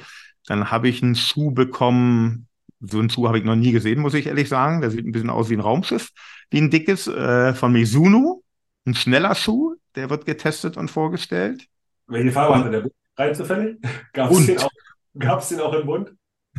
Dann 0.47 0.71
habe 0.71 0.88
ich 0.88 1.01
einen 1.01 1.15
Schuh 1.15 1.51
bekommen. 1.51 2.47
So 2.79 2.99
einen 2.99 3.10
Schuh 3.10 3.27
habe 3.27 3.39
ich 3.39 3.43
noch 3.43 3.55
nie 3.55 3.71
gesehen, 3.71 3.99
muss 3.99 4.13
ich 4.13 4.27
ehrlich 4.27 4.49
sagen. 4.49 4.81
Der 4.81 4.91
sieht 4.91 5.05
ein 5.05 5.12
bisschen 5.12 5.29
aus 5.29 5.49
wie 5.49 5.55
ein 5.55 5.62
Raumschiff, 5.62 6.10
wie 6.49 6.60
ein 6.60 6.69
dickes, 6.69 7.08
äh, 7.08 7.53
von 7.53 7.71
Mizuno. 7.71 8.43
Ein 8.86 8.95
schneller 8.95 9.34
Schuh, 9.34 9.75
der 9.95 10.10
wird 10.10 10.25
getestet 10.25 10.77
und 10.77 10.91
vorgestellt. 10.91 11.65
Welche 12.08 12.31
Farbe 12.31 12.60
hatte 12.60 12.69
der? 12.69 12.89
Rein 13.17 13.34
zufällig? 13.34 13.77
Gab 14.13 14.31
es 14.31 14.45
den, 14.45 14.60
auch, 14.60 15.47
den 15.47 15.60
auch 15.60 15.73
im 15.73 15.86
Bund? 15.88 16.13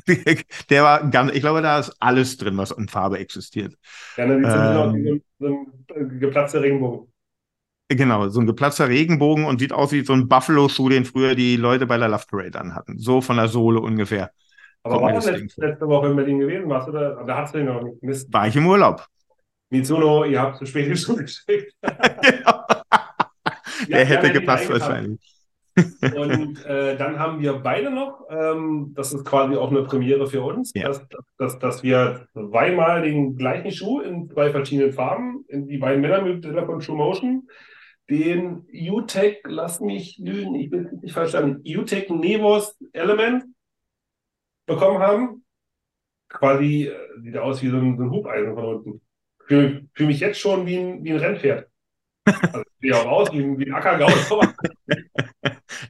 der 0.70 0.83
war 0.83 1.09
ganz, 1.11 1.33
ich 1.33 1.40
glaube, 1.40 1.62
da 1.62 1.79
ist 1.79 1.94
alles 2.01 2.37
drin, 2.37 2.57
was 2.57 2.70
in 2.70 2.88
Farbe 2.88 3.18
existiert. 3.18 3.75
Ja, 4.16 4.27
dann 4.27 4.42
sieht 4.42 4.53
ähm, 4.55 5.22
so 5.38 5.46
ein, 5.46 5.66
so 5.88 5.94
ein 5.94 6.20
geplatzter 6.20 6.62
Regenbogen. 6.62 7.12
Genau, 7.88 8.29
so 8.29 8.40
ein 8.40 8.46
geplatzter 8.46 8.88
Regenbogen 8.88 9.44
und 9.44 9.61
sieht 9.61 9.72
aus 9.72 9.92
wie 9.92 10.05
so 10.05 10.12
ein 10.12 10.29
Buffalo-Schuh, 10.29 10.88
den 10.88 11.05
früher 11.05 11.37
die 11.37 11.57
Leute 11.57 11.87
bei 11.87 11.99
der 11.99 12.09
Love 12.09 12.25
Parade 12.29 12.59
anhatten. 12.59 12.99
So 12.99 13.20
von 13.20 13.37
der 13.37 13.49
Sohle 13.49 13.81
ungefähr. 13.81 14.33
Aber 14.83 15.03
war 15.03 15.12
das 15.12 15.27
letzte, 15.27 15.61
letzte 15.61 15.87
Woche 15.87 16.09
in 16.09 16.16
Berlin 16.16 16.40
gewesen? 16.40 16.68
Warst 16.68 16.88
du 16.88 16.92
da? 16.92 17.22
Da 17.25 17.37
hast 17.38 17.55
du 17.55 17.59
ihn 17.59 17.66
noch 17.66 17.83
nicht 17.83 18.03
Mist. 18.03 18.33
War 18.33 18.49
ich 18.49 18.57
im 18.57 18.66
Urlaub. 18.66 19.07
Mizuno, 19.70 20.25
ihr 20.25 20.40
habt 20.40 20.59
zu 20.59 20.66
spät 20.66 20.88
geschickt. 20.88 21.42
genau. 21.83 22.64
Der 23.88 24.03
ja, 24.03 24.07
hätte 24.07 24.33
gepasst 24.33 24.68
wahrscheinlich. 24.70 25.20
Und 26.01 26.64
äh, 26.64 26.96
dann 26.96 27.18
haben 27.18 27.40
wir 27.40 27.55
beide 27.55 27.90
noch, 27.90 28.25
ähm, 28.31 28.92
das 28.94 29.12
ist 29.12 29.25
quasi 29.25 29.57
auch 29.57 29.70
eine 29.70 29.83
Premiere 29.83 30.27
für 30.27 30.40
uns, 30.40 30.72
ja. 30.75 30.88
dass, 30.88 31.07
dass, 31.37 31.59
dass 31.59 31.83
wir 31.83 32.29
zweimal 32.33 33.03
den 33.03 33.37
gleichen 33.37 33.70
Schuh 33.70 34.01
in 34.01 34.31
zwei 34.31 34.51
verschiedenen 34.51 34.92
Farben, 34.92 35.44
in 35.49 35.66
die 35.66 35.77
beiden 35.77 36.01
Männermodelle 36.01 36.64
von 36.64 36.81
True 36.81 36.96
Motion, 36.96 37.49
den 38.09 38.66
UTEC, 38.73 39.42
lass 39.47 39.81
mich 39.81 40.19
lügen, 40.19 40.55
ich 40.55 40.71
bin 40.71 41.01
nicht 41.03 41.12
verstanden, 41.12 41.62
UTEC 41.66 42.11
Nevos 42.11 42.77
Element 42.92 43.45
bekommen 44.66 44.99
haben. 44.99 45.45
Quasi 46.29 46.85
äh, 46.85 47.21
sieht 47.23 47.37
aus 47.37 47.62
wie 47.62 47.69
so 47.69 47.79
ein, 47.79 47.97
so 47.97 48.05
ein 48.05 48.11
Hubeisen 48.11 48.55
von 48.55 48.64
unten. 48.64 49.01
Für, 49.47 49.83
für 49.92 50.07
mich 50.07 50.21
jetzt 50.21 50.40
schon 50.40 50.66
wie 50.66 50.77
ein, 50.77 51.05
wie 51.05 51.12
ein 51.12 51.19
Rennpferd. 51.19 51.69
Also, 52.27 52.62
sieht 52.81 52.92
auch 52.92 53.07
aus 53.07 53.33
wie 53.33 53.38
ein, 53.38 53.59
wie 53.59 53.71
ein 53.71 53.73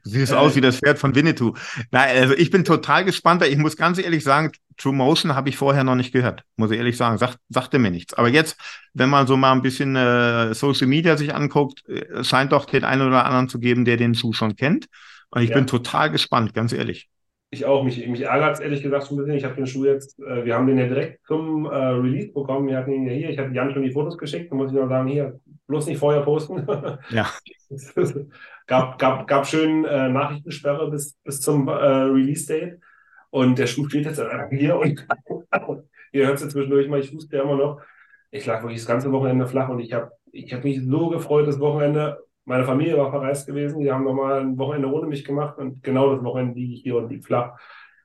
Ackergaul. 0.07 0.27
Sieht 0.27 0.31
äh, 0.31 0.35
aus 0.35 0.57
wie 0.57 0.61
das 0.61 0.79
Pferd 0.79 0.99
von 0.99 1.15
Winnetou. 1.15 1.55
Nein, 1.91 2.17
also 2.17 2.35
ich 2.35 2.51
bin 2.51 2.65
total 2.65 3.05
gespannt, 3.05 3.41
weil 3.41 3.53
ich 3.53 3.59
muss 3.59 3.77
ganz 3.77 3.99
ehrlich 3.99 4.25
sagen, 4.25 4.53
True 4.77 4.93
Motion 4.93 5.35
habe 5.35 5.49
ich 5.49 5.57
vorher 5.57 5.85
noch 5.85 5.95
nicht 5.95 6.13
gehört. 6.13 6.43
Muss 6.57 6.71
ich 6.71 6.79
ehrlich 6.79 6.97
sagen, 6.97 7.19
Sag, 7.19 7.37
sagte 7.49 7.79
mir 7.79 7.91
nichts. 7.91 8.15
Aber 8.15 8.29
jetzt, 8.29 8.59
wenn 8.93 9.09
man 9.09 9.27
so 9.27 9.37
mal 9.37 9.53
ein 9.53 9.63
bisschen 9.63 9.97
äh, 9.97 10.55
Social 10.55 10.87
Media 10.87 11.17
sich 11.17 11.35
anguckt, 11.35 11.89
äh, 11.89 12.23
scheint 12.23 12.53
doch 12.53 12.67
den 12.67 12.85
einen 12.85 13.07
oder 13.07 13.25
anderen 13.25 13.49
zu 13.49 13.59
geben, 13.59 13.85
der 13.85 13.97
den 13.97 14.15
Schuh 14.15 14.33
schon 14.33 14.57
kennt. 14.57 14.87
Und 15.31 15.43
ich 15.43 15.51
ja. 15.51 15.57
bin 15.57 15.67
total 15.67 16.11
gespannt, 16.11 16.55
ganz 16.55 16.73
ehrlich. 16.73 17.09
Ich 17.51 17.65
auch. 17.65 17.85
Mich, 17.85 18.07
mich 18.07 18.23
ärgert 18.23 18.55
es 18.55 18.61
ehrlich 18.61 18.83
gesagt 18.83 19.07
schon 19.07 19.17
ein 19.17 19.25
bisschen. 19.25 19.39
Ich 19.39 19.45
habe 19.45 19.55
den 19.55 19.67
Schuh 19.67 19.87
jetzt, 19.87 20.19
äh, 20.21 20.45
wir 20.45 20.55
haben 20.55 20.67
den 20.67 20.79
ja 20.79 20.87
direkt 20.87 21.27
zum 21.27 21.65
äh, 21.65 21.75
Release 21.75 22.33
bekommen. 22.33 22.69
Wir 22.69 22.77
hatten 22.77 22.93
ihn 22.93 23.07
ja 23.07 23.13
hier. 23.13 23.31
Ich 23.31 23.39
habe 23.39 23.55
Jan 23.55 23.73
schon 23.73 23.83
die 23.83 23.93
Fotos 23.93 24.19
geschickt. 24.19 24.51
Da 24.51 24.57
muss 24.57 24.71
ich 24.71 24.77
noch 24.77 24.89
sagen, 24.89 25.09
hier, 25.09 25.41
bloß 25.69 25.87
nicht 25.87 25.99
vorher 25.99 26.23
posten. 26.23 26.67
Ja. 27.11 27.31
gab, 28.67 28.99
gab, 28.99 29.27
gab 29.27 29.47
schön 29.47 29.85
äh, 29.85 30.09
Nachrichtensperre 30.09 30.91
bis, 30.91 31.15
bis 31.25 31.41
zum 31.41 31.69
äh, 31.69 31.73
Release-Date. 31.73 32.81
Und 33.31 33.59
der 33.59 33.67
Schuh 33.67 33.89
steht 33.89 34.07
jetzt 34.07 34.23
hier 34.51 34.77
und 34.79 35.07
Ihr 36.17 36.27
hört 36.27 36.41
es 36.41 36.49
zwischendurch 36.49 36.89
mal, 36.89 37.01
ich 37.01 37.13
huste 37.13 37.37
ja 37.37 37.43
immer 37.43 37.57
noch. 37.57 37.83
Ich 38.31 38.47
lag 38.47 38.63
wirklich 38.63 38.81
das 38.81 38.87
ganze 38.87 39.13
Wochenende 39.13 39.47
flach 39.47 39.69
und 39.69 39.81
ich 39.81 39.93
habe 39.93 40.13
ich 40.33 40.53
hab 40.55 40.65
mich 40.65 40.83
so 40.83 41.11
gefreut, 41.11 41.47
das 41.47 41.61
Wochenende. 41.61 42.25
Meine 42.47 42.65
Familie 42.65 42.97
war 42.97 43.11
verreist 43.11 43.47
gewesen, 43.47 43.81
die 43.81 43.93
haben 43.93 44.05
nochmal 44.05 44.41
ein 44.41 44.57
Wochenende 44.57 44.91
ohne 44.91 45.09
mich 45.09 45.25
gemacht 45.25 45.59
und 45.59 45.83
genau 45.83 46.15
das 46.15 46.25
Wochenende 46.25 46.59
liege 46.59 46.73
ich 46.73 46.83
hier 46.83 46.97
und 46.97 47.11
liege 47.11 47.23
flach. 47.23 47.59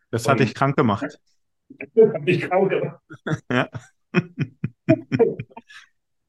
Das 0.10 0.28
hat 0.28 0.41
dich 0.41 0.54
krank 0.54 0.76
gemacht. 0.76 1.04
hat 2.13 2.21
mich 2.24 2.41
krank 2.41 2.69
gemacht. 2.69 3.00
ja. 3.50 3.69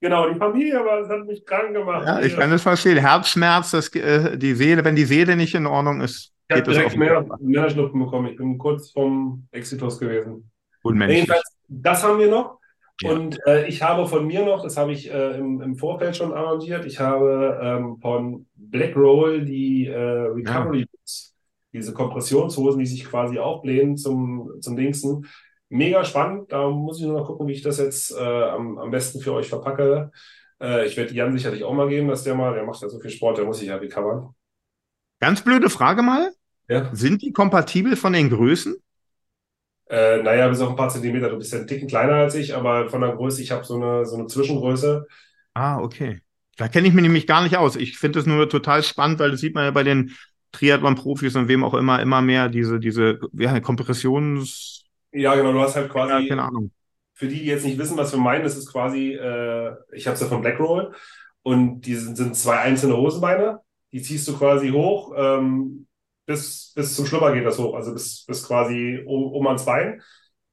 Genau, 0.02 0.28
die 0.28 0.36
Familie, 0.36 0.80
aber 0.80 1.00
es 1.00 1.08
hat 1.08 1.24
mich 1.26 1.46
krank 1.46 1.72
gemacht. 1.72 2.04
Ja, 2.04 2.20
ich 2.20 2.36
kann 2.36 2.50
das 2.50 2.62
verstehen. 2.62 2.98
Herzschmerz, 2.98 3.70
das, 3.70 3.88
äh, 3.94 4.36
die 4.36 4.54
Seele, 4.54 4.84
wenn 4.84 4.96
die 4.96 5.04
Seele 5.04 5.36
nicht 5.36 5.54
in 5.54 5.64
Ordnung 5.64 6.00
ist. 6.00 6.32
Ich 6.48 6.56
habe 6.56 6.72
direkt 6.72 6.96
mehr, 6.96 7.24
mehr 7.38 7.70
Schnupfen 7.70 8.00
bekommen. 8.00 8.26
Ich 8.26 8.36
bin 8.36 8.58
kurz 8.58 8.90
vom 8.90 9.46
Exitus 9.52 10.00
gewesen. 10.00 10.50
Unmenschlich. 10.82 11.20
Jedenfalls, 11.20 11.56
das 11.68 12.02
haben 12.02 12.18
wir 12.18 12.28
noch. 12.28 12.58
Ja. 13.00 13.12
Und 13.12 13.38
äh, 13.46 13.68
ich 13.68 13.80
habe 13.80 14.04
von 14.08 14.26
mir 14.26 14.44
noch, 14.44 14.64
das 14.64 14.76
habe 14.76 14.90
ich 14.90 15.08
äh, 15.08 15.38
im, 15.38 15.60
im, 15.60 15.76
Vorfeld 15.76 16.16
schon 16.16 16.32
arrangiert, 16.32 16.84
ich 16.84 16.98
habe 16.98 17.60
ähm, 17.62 17.98
von 18.00 18.46
Black 18.56 18.96
Roll 18.96 19.44
die 19.44 19.86
äh, 19.86 19.96
Recovery 19.96 20.80
ja. 20.80 21.12
diese 21.72 21.94
Kompressionshosen, 21.94 22.80
die 22.80 22.86
sich 22.86 23.04
quasi 23.04 23.38
aufblähen 23.38 23.96
zum, 23.96 24.50
zum 24.60 24.76
Dingsen, 24.76 25.26
mega 25.72 26.04
spannend. 26.04 26.52
Da 26.52 26.68
muss 26.68 27.00
ich 27.00 27.06
nur 27.06 27.18
noch 27.18 27.26
gucken, 27.26 27.48
wie 27.48 27.52
ich 27.52 27.62
das 27.62 27.78
jetzt 27.78 28.12
äh, 28.12 28.20
am, 28.20 28.78
am 28.78 28.90
besten 28.90 29.20
für 29.20 29.32
euch 29.32 29.48
verpacke. 29.48 30.12
Äh, 30.60 30.86
ich 30.86 30.96
werde 30.96 31.14
Jan 31.14 31.36
sicherlich 31.36 31.64
auch 31.64 31.72
mal 31.72 31.88
geben, 31.88 32.08
dass 32.08 32.24
der 32.24 32.34
mal, 32.34 32.54
der 32.54 32.64
macht 32.64 32.82
ja 32.82 32.88
so 32.88 33.00
viel 33.00 33.10
Sport, 33.10 33.38
der 33.38 33.44
muss 33.44 33.58
sich 33.58 33.68
ja 33.68 33.76
recovern. 33.76 34.34
Ganz 35.20 35.42
blöde 35.42 35.70
Frage 35.70 36.02
mal. 36.02 36.30
Ja. 36.68 36.90
Sind 36.92 37.22
die 37.22 37.32
kompatibel 37.32 37.96
von 37.96 38.12
den 38.12 38.30
Größen? 38.30 38.76
Äh, 39.88 40.22
naja, 40.22 40.48
bis 40.48 40.60
auf 40.60 40.70
ein 40.70 40.76
paar 40.76 40.88
Zentimeter. 40.88 41.30
Du 41.30 41.38
bist 41.38 41.52
ja 41.52 41.58
ein 41.58 41.66
Ticken 41.66 41.88
kleiner 41.88 42.14
als 42.14 42.34
ich, 42.34 42.54
aber 42.54 42.88
von 42.88 43.00
der 43.00 43.14
Größe, 43.14 43.42
ich 43.42 43.50
habe 43.50 43.64
so 43.64 43.74
eine, 43.74 44.06
so 44.06 44.16
eine 44.16 44.26
Zwischengröße. 44.26 45.06
Ah, 45.54 45.78
okay. 45.80 46.20
Da 46.56 46.68
kenne 46.68 46.88
ich 46.88 46.94
mich 46.94 47.02
nämlich 47.02 47.26
gar 47.26 47.42
nicht 47.42 47.56
aus. 47.56 47.76
Ich 47.76 47.98
finde 47.98 48.18
es 48.18 48.26
nur 48.26 48.48
total 48.48 48.82
spannend, 48.82 49.18
weil 49.18 49.30
das 49.30 49.40
sieht 49.40 49.54
man 49.54 49.64
ja 49.64 49.70
bei 49.70 49.82
den 49.82 50.12
Triathlon-Profis 50.52 51.34
und 51.36 51.48
wem 51.48 51.64
auch 51.64 51.74
immer 51.74 52.00
immer 52.00 52.20
mehr 52.20 52.48
diese, 52.48 52.78
diese 52.78 53.18
ja, 53.32 53.54
Kompressions- 53.56 54.71
ja, 55.12 55.34
genau, 55.34 55.52
du 55.52 55.60
hast 55.60 55.76
halt 55.76 55.90
quasi. 55.90 56.12
Ja, 56.12 56.28
keine 56.28 56.42
Ahnung. 56.42 56.70
Für 57.14 57.28
die, 57.28 57.40
die 57.40 57.46
jetzt 57.46 57.64
nicht 57.64 57.78
wissen, 57.78 57.96
was 57.96 58.12
wir 58.12 58.18
meinen, 58.18 58.42
das 58.42 58.56
ist 58.56 58.72
quasi, 58.72 59.12
äh, 59.12 59.74
ich 59.92 60.06
habe 60.06 60.14
es 60.14 60.20
ja 60.20 60.26
von 60.26 60.40
Blackroll 60.40 60.94
und 61.42 61.82
die 61.82 61.94
sind, 61.94 62.16
sind, 62.16 62.36
zwei 62.36 62.58
einzelne 62.58 62.96
Hosenbeine. 62.96 63.60
Die 63.92 64.00
ziehst 64.00 64.26
du 64.26 64.36
quasi 64.36 64.70
hoch, 64.70 65.12
ähm, 65.14 65.86
bis, 66.24 66.72
bis 66.74 66.96
zum 66.96 67.04
Schlupper 67.04 67.34
geht 67.34 67.44
das 67.44 67.58
hoch, 67.58 67.74
also 67.74 67.92
bis, 67.92 68.24
bis 68.26 68.46
quasi 68.46 69.02
um, 69.04 69.32
um 69.32 69.46
ans 69.46 69.64
Bein. 69.64 70.00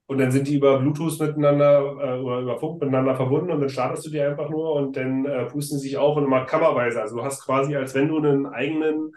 Und 0.08 0.18
dann 0.18 0.32
sind 0.32 0.48
die 0.48 0.56
über 0.56 0.80
Bluetooth 0.80 1.20
miteinander 1.20 1.82
äh, 1.82 2.20
oder 2.20 2.40
über 2.40 2.60
Funk 2.60 2.82
miteinander 2.82 3.16
verbunden 3.16 3.52
und 3.52 3.62
dann 3.62 3.70
startest 3.70 4.06
du 4.06 4.10
die 4.10 4.20
einfach 4.20 4.50
nur 4.50 4.74
und 4.74 4.98
dann 4.98 5.24
äh, 5.26 5.46
pusten 5.46 5.78
sie 5.78 5.90
sich 5.90 5.98
auf 5.98 6.18
und 6.18 6.26
immer 6.26 6.46
kammerweise. 6.46 7.02
Also 7.02 7.18
du 7.18 7.24
hast 7.24 7.46
quasi, 7.46 7.76
als 7.76 7.94
wenn 7.94 8.08
du 8.08 8.18
einen 8.18 8.48
eigenen 8.48 9.14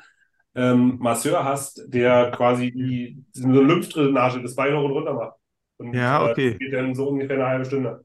ähm, 0.55 0.99
Masseur 0.99 1.45
hast, 1.45 1.83
der 1.87 2.31
quasi 2.31 2.73
die, 2.73 3.25
so 3.33 3.49
eine 3.49 3.61
Lymphdrainage 3.61 4.43
das 4.43 4.55
Bein 4.55 4.77
hoch 4.77 4.85
und 4.85 4.93
runter 4.93 5.15
macht. 5.15 5.37
Und, 5.79 5.95
ja, 5.95 6.25
okay. 6.31 6.51
Äh, 6.51 6.59
geht 6.59 6.73
dann 6.73 6.95
so 6.95 7.09
ungefähr 7.09 7.37
eine 7.37 7.47
halbe 7.47 7.65
Stunde. 7.65 8.05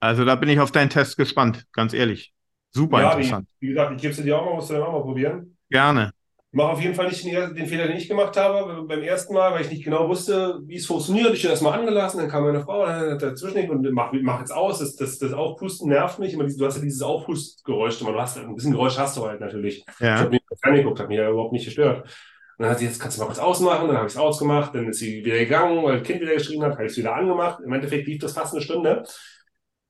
Also 0.00 0.24
da 0.24 0.34
bin 0.34 0.48
ich 0.48 0.60
auf 0.60 0.72
deinen 0.72 0.90
Test 0.90 1.16
gespannt, 1.16 1.66
ganz 1.72 1.92
ehrlich. 1.94 2.32
Super 2.70 3.00
ja, 3.00 3.12
interessant. 3.12 3.48
Wie, 3.58 3.68
wie 3.68 3.70
gesagt, 3.70 3.92
ich 3.96 4.02
gebe 4.02 4.14
sie 4.14 4.22
dir 4.22 4.38
auch 4.38 4.44
mal, 4.44 4.54
musst 4.54 4.70
du 4.70 4.74
dann 4.74 4.82
auch 4.82 4.92
mal 4.92 5.02
probieren. 5.02 5.56
Gerne 5.70 6.12
mache 6.56 6.72
auf 6.72 6.80
jeden 6.80 6.94
Fall 6.94 7.08
nicht 7.08 7.22
den, 7.22 7.54
den, 7.54 7.66
Fehler, 7.66 7.86
den 7.86 7.98
ich 7.98 8.08
gemacht 8.08 8.34
habe 8.38 8.82
beim 8.84 9.02
ersten 9.02 9.34
Mal, 9.34 9.52
weil 9.52 9.60
ich 9.60 9.70
nicht 9.70 9.84
genau 9.84 10.08
wusste, 10.08 10.58
wie 10.64 10.76
es 10.76 10.86
funktioniert. 10.86 11.34
Ich 11.34 11.44
habe 11.44 11.52
das 11.52 11.60
mal 11.60 11.78
angelassen, 11.78 12.18
dann 12.18 12.30
kam 12.30 12.44
meine 12.44 12.62
Frau 12.62 12.86
dazwischen 12.86 13.68
und 13.68 13.90
mach, 13.92 14.10
mach 14.22 14.40
jetzt 14.40 14.52
aus. 14.52 14.78
Das, 14.78 14.96
das, 14.96 15.18
das 15.18 15.34
Aufpusten 15.34 15.90
nervt 15.90 16.18
mich. 16.18 16.32
Immer 16.32 16.44
du 16.44 16.64
hast 16.64 16.76
ja 16.76 16.82
dieses 16.82 17.02
Aufpustgeräusch. 17.02 17.98
Du 17.98 18.06
hast 18.18 18.38
ein 18.38 18.54
bisschen 18.54 18.72
Geräusch 18.72 18.96
hast 18.96 19.18
du 19.18 19.26
halt 19.26 19.38
natürlich. 19.38 19.84
Ja. 20.00 20.14
Ich 20.14 20.20
habe 20.22 20.38
das 20.48 20.62
angeguckt, 20.62 20.98
hat 20.98 21.08
mich 21.08 21.18
ja 21.18 21.28
überhaupt 21.28 21.52
nicht 21.52 21.66
gestört. 21.66 22.04
Und 22.04 22.62
dann 22.62 22.70
hat 22.70 22.78
sie 22.78 22.86
jetzt, 22.86 22.98
kannst 22.98 23.18
du 23.18 23.20
mal 23.20 23.26
kurz 23.26 23.38
ausmachen, 23.38 23.88
dann 23.88 23.98
habe 23.98 24.06
ich 24.06 24.14
es 24.14 24.18
ausgemacht, 24.18 24.74
dann 24.74 24.88
ist 24.88 24.98
sie 24.98 25.22
wieder 25.22 25.36
gegangen, 25.36 25.84
weil 25.84 25.98
das 25.98 26.06
Kind 26.06 26.22
wieder 26.22 26.32
geschrieben 26.32 26.62
hat, 26.62 26.72
habe 26.72 26.86
ich 26.86 26.92
es 26.92 26.96
wieder 26.96 27.14
angemacht. 27.14 27.60
Im 27.62 27.72
Endeffekt 27.74 28.06
lief 28.06 28.18
das 28.18 28.32
fast 28.32 28.54
eine 28.54 28.62
Stunde. 28.62 29.04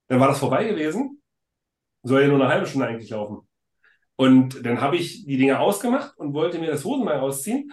Dann 0.09 0.19
war 0.19 0.27
das 0.27 0.41
vorbei 0.41 0.65
gewesen. 0.65 1.23
Soll 2.03 2.23
ja 2.23 2.29
nur 2.29 2.41
eine 2.41 2.49
halbe 2.49 2.67
Stunde 2.67 2.89
eigentlich 2.89 3.11
laufen. 3.11 3.46
Und 4.17 4.65
dann 4.65 4.81
habe 4.81 4.97
ich 4.97 5.27
die 5.27 5.37
Dinge 5.37 5.61
ausgemacht 5.61 6.17
und 6.17 6.33
wollte 6.33 6.59
mir 6.59 6.71
das 6.71 6.85
Hosenbein 6.85 7.21
ausziehen 7.21 7.73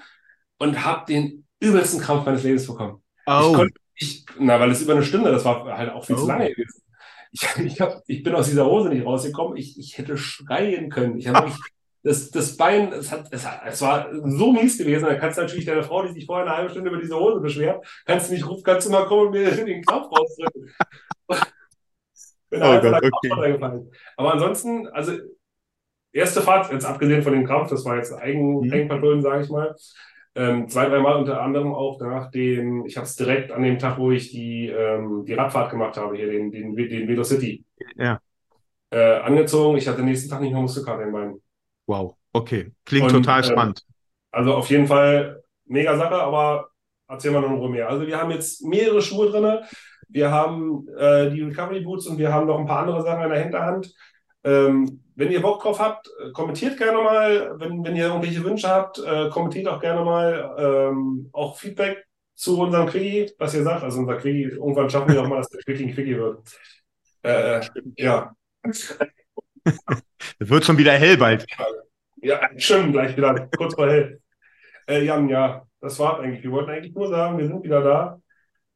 und 0.58 0.84
habe 0.84 1.06
den 1.06 1.46
übelsten 1.60 2.02
Krampf 2.02 2.26
meines 2.26 2.44
Lebens 2.44 2.68
bekommen. 2.68 3.02
Oh. 3.26 3.48
Ich 3.48 3.56
konnte, 3.56 3.80
ich, 3.96 4.26
na, 4.40 4.60
weil 4.60 4.72
es 4.72 4.82
über 4.82 4.94
eine 4.94 5.04
Stunde, 5.04 5.32
das 5.32 5.46
war 5.46 5.66
halt 5.78 5.92
auch 5.92 6.06
viel 6.06 6.16
oh. 6.16 6.20
zu 6.20 6.28
lange 6.28 6.50
gewesen. 6.50 6.82
Ich, 7.32 7.44
ich, 7.66 7.82
hab, 7.82 8.04
ich 8.06 8.22
bin 8.22 8.36
aus 8.36 8.48
dieser 8.48 8.66
Hose 8.66 8.90
nicht 8.90 9.06
rausgekommen. 9.06 9.58
Ich, 9.58 9.80
ich 9.80 9.98
hätte 9.98 10.18
schreien 10.18 10.90
können. 10.90 11.18
Ich 11.18 11.28
habe 11.28 11.48
mich, 11.48 11.56
das, 12.04 12.30
das 12.30 12.58
Bein, 12.58 12.92
es, 12.92 13.12
hat, 13.12 13.28
es, 13.32 13.48
hat, 13.48 13.62
es 13.66 13.82
war 13.82 14.10
so 14.12 14.52
mies 14.52 14.78
gewesen. 14.78 15.06
Da 15.06 15.16
kannst 15.16 15.38
du 15.38 15.42
natürlich 15.42 15.66
deine 15.66 15.84
Frau, 15.84 16.06
die 16.06 16.14
sich 16.14 16.26
vorher 16.26 16.46
eine 16.46 16.58
halbe 16.58 16.70
Stunde 16.70 16.90
über 16.90 17.00
diese 17.00 17.16
Hose 17.16 17.40
beschwert, 17.40 17.86
kannst 18.06 18.30
du 18.30 18.34
nicht 18.34 18.48
rufen, 18.48 18.64
kannst 18.64 18.86
du 18.86 18.92
mal 18.92 19.06
kommen 19.06 19.28
und 19.28 19.32
mir 19.32 19.50
den 19.66 19.84
Krampf 19.84 20.12
rausdrücken. 20.12 20.74
bin 22.50 22.62
oh 22.62 22.82
Gott, 22.82 23.04
okay. 23.04 23.90
Aber 24.18 24.34
ansonsten, 24.34 24.88
also 24.90 25.14
erste 26.14 26.42
Fahrt, 26.42 26.72
jetzt 26.72 26.86
abgesehen 26.86 27.24
von 27.24 27.34
dem 27.34 27.46
Krampf, 27.46 27.70
das 27.70 27.84
war 27.84 27.98
jetzt 27.98 28.14
Eigen, 28.14 28.62
mhm. 28.62 28.72
Eigenpatrollen, 28.72 29.22
sage 29.22 29.44
ich 29.44 29.50
mal. 29.50 29.76
Ähm, 30.36 30.68
zwei, 30.68 30.90
dreimal 30.90 31.18
unter 31.18 31.42
anderem 31.42 31.74
auch 31.74 32.00
nach 32.00 32.32
dem, 32.32 32.86
ich 32.86 32.98
habe 32.98 33.06
es 33.06 33.16
direkt 33.16 33.52
an 33.52 33.62
dem 33.62 33.78
Tag, 33.78 34.00
wo 34.00 34.12
ich 34.12 34.32
die, 34.32 34.68
ähm, 34.68 35.26
die 35.26 35.34
Radfahrt 35.34 35.70
gemacht 35.70 35.98
habe, 35.98 36.16
hier 36.16 36.32
den, 36.32 36.52
den, 36.52 36.76
den 36.76 37.08
Velo 37.08 37.24
City. 37.24 37.64
Ja. 37.96 38.20
Äh, 38.90 39.20
angezogen. 39.20 39.78
Ich 39.78 39.88
hatte 39.88 39.98
den 39.98 40.06
nächsten 40.06 40.30
Tag 40.30 40.42
nicht 40.42 40.54
mehr 40.54 40.62
Muskelkater 40.62 41.04
in 41.04 41.12
meinen. 41.12 41.42
Wow, 41.86 42.16
okay. 42.32 42.72
Klingt 42.86 43.08
Und, 43.08 43.24
total 43.24 43.42
äh, 43.42 43.44
spannend. 43.44 43.84
also 44.32 44.56
auf 44.56 44.70
jeden 44.70 44.88
Fall 44.88 45.44
mega 45.66 45.96
Sache, 45.98 46.16
aber 46.16 46.70
erzähl 47.08 47.32
mal 47.32 47.42
noch 47.42 47.64
ein 47.64 47.72
mehr. 47.72 47.90
Also 47.90 48.08
wir 48.08 48.20
haben 48.20 48.32
jetzt 48.32 48.64
mehrere 48.66 49.02
Schuhe 49.02 49.30
drin. 49.30 49.60
Wir 50.10 50.32
haben 50.32 50.88
äh, 50.98 51.30
die 51.30 51.42
Recovery 51.42 51.82
Boots 51.82 52.08
und 52.08 52.18
wir 52.18 52.34
haben 52.34 52.48
noch 52.48 52.60
ein 52.60 52.66
paar 52.66 52.80
andere 52.80 53.04
Sachen 53.04 53.24
in 53.24 53.30
der 53.30 53.44
Hinterhand. 53.44 53.94
Ähm, 54.44 55.03
wenn 55.16 55.32
ihr 55.32 55.42
Bock 55.42 55.62
drauf 55.62 55.80
habt, 55.80 56.08
äh, 56.08 56.32
kommentiert 56.32 56.78
gerne 56.78 57.02
mal. 57.02 57.60
Wenn, 57.60 57.84
wenn 57.84 57.96
ihr 57.96 58.06
irgendwelche 58.08 58.44
Wünsche 58.44 58.68
habt, 58.68 59.00
äh, 59.00 59.30
kommentiert 59.30 59.68
auch 59.68 59.80
gerne 59.80 60.04
mal. 60.04 60.56
Ähm, 60.58 61.30
auch 61.32 61.58
Feedback 61.58 62.06
zu 62.36 62.60
unserem 62.60 62.88
Quickie, 62.88 63.32
was 63.38 63.54
ihr 63.54 63.64
sagt. 63.64 63.84
Also 63.84 64.00
unser 64.00 64.18
Quickie, 64.18 64.44
irgendwann 64.44 64.90
schaffen 64.90 65.14
wir 65.14 65.22
auch 65.22 65.28
mal, 65.28 65.38
dass 65.38 65.50
der 65.50 65.62
Quickie 65.62 65.86
ein 65.86 65.94
Quickie 65.94 66.18
wird. 66.18 66.40
Äh, 67.24 67.62
ja. 67.98 68.36
Es 70.40 70.50
wird 70.50 70.66
schon 70.66 70.78
wieder 70.78 70.92
hell 70.92 71.18
bald. 71.18 71.46
Ja, 72.18 72.50
schön, 72.58 72.92
gleich 72.92 73.16
wieder 73.16 73.48
kurz 73.58 73.76
vor 73.76 73.88
hell. 73.88 74.22
Äh, 74.88 75.06
Jan, 75.06 75.30
ja, 75.30 75.66
das 75.80 75.98
war 76.00 76.20
eigentlich. 76.20 76.44
Wir 76.44 76.52
wollten 76.52 76.70
eigentlich 76.70 76.94
nur 76.94 77.08
sagen, 77.08 77.38
wir 77.38 77.48
sind 77.48 77.64
wieder 77.64 77.82
da. 77.82 78.20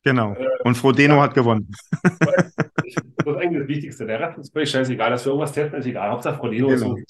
Genau. 0.03 0.33
Äh, 0.33 0.47
Und 0.63 0.75
Frodeno 0.75 1.15
ja. 1.15 1.23
hat 1.23 1.33
gewonnen. 1.33 1.69
Das 2.95 3.35
ist 3.35 3.41
eigentlich 3.41 3.59
das 3.59 3.67
Wichtigste. 3.67 4.05
Der 4.05 4.19
Rest 4.19 4.37
ist 4.37 4.53
völlig 4.53 4.69
scheißegal. 4.69 5.09
Dass 5.09 5.25
wir 5.25 5.31
irgendwas 5.31 5.51
testen, 5.51 5.79
ist 5.79 5.85
egal. 5.85 6.11
Hauptsache 6.11 6.37
Frodeno 6.37 6.67
genau. 6.67 6.95
ist 6.95 7.05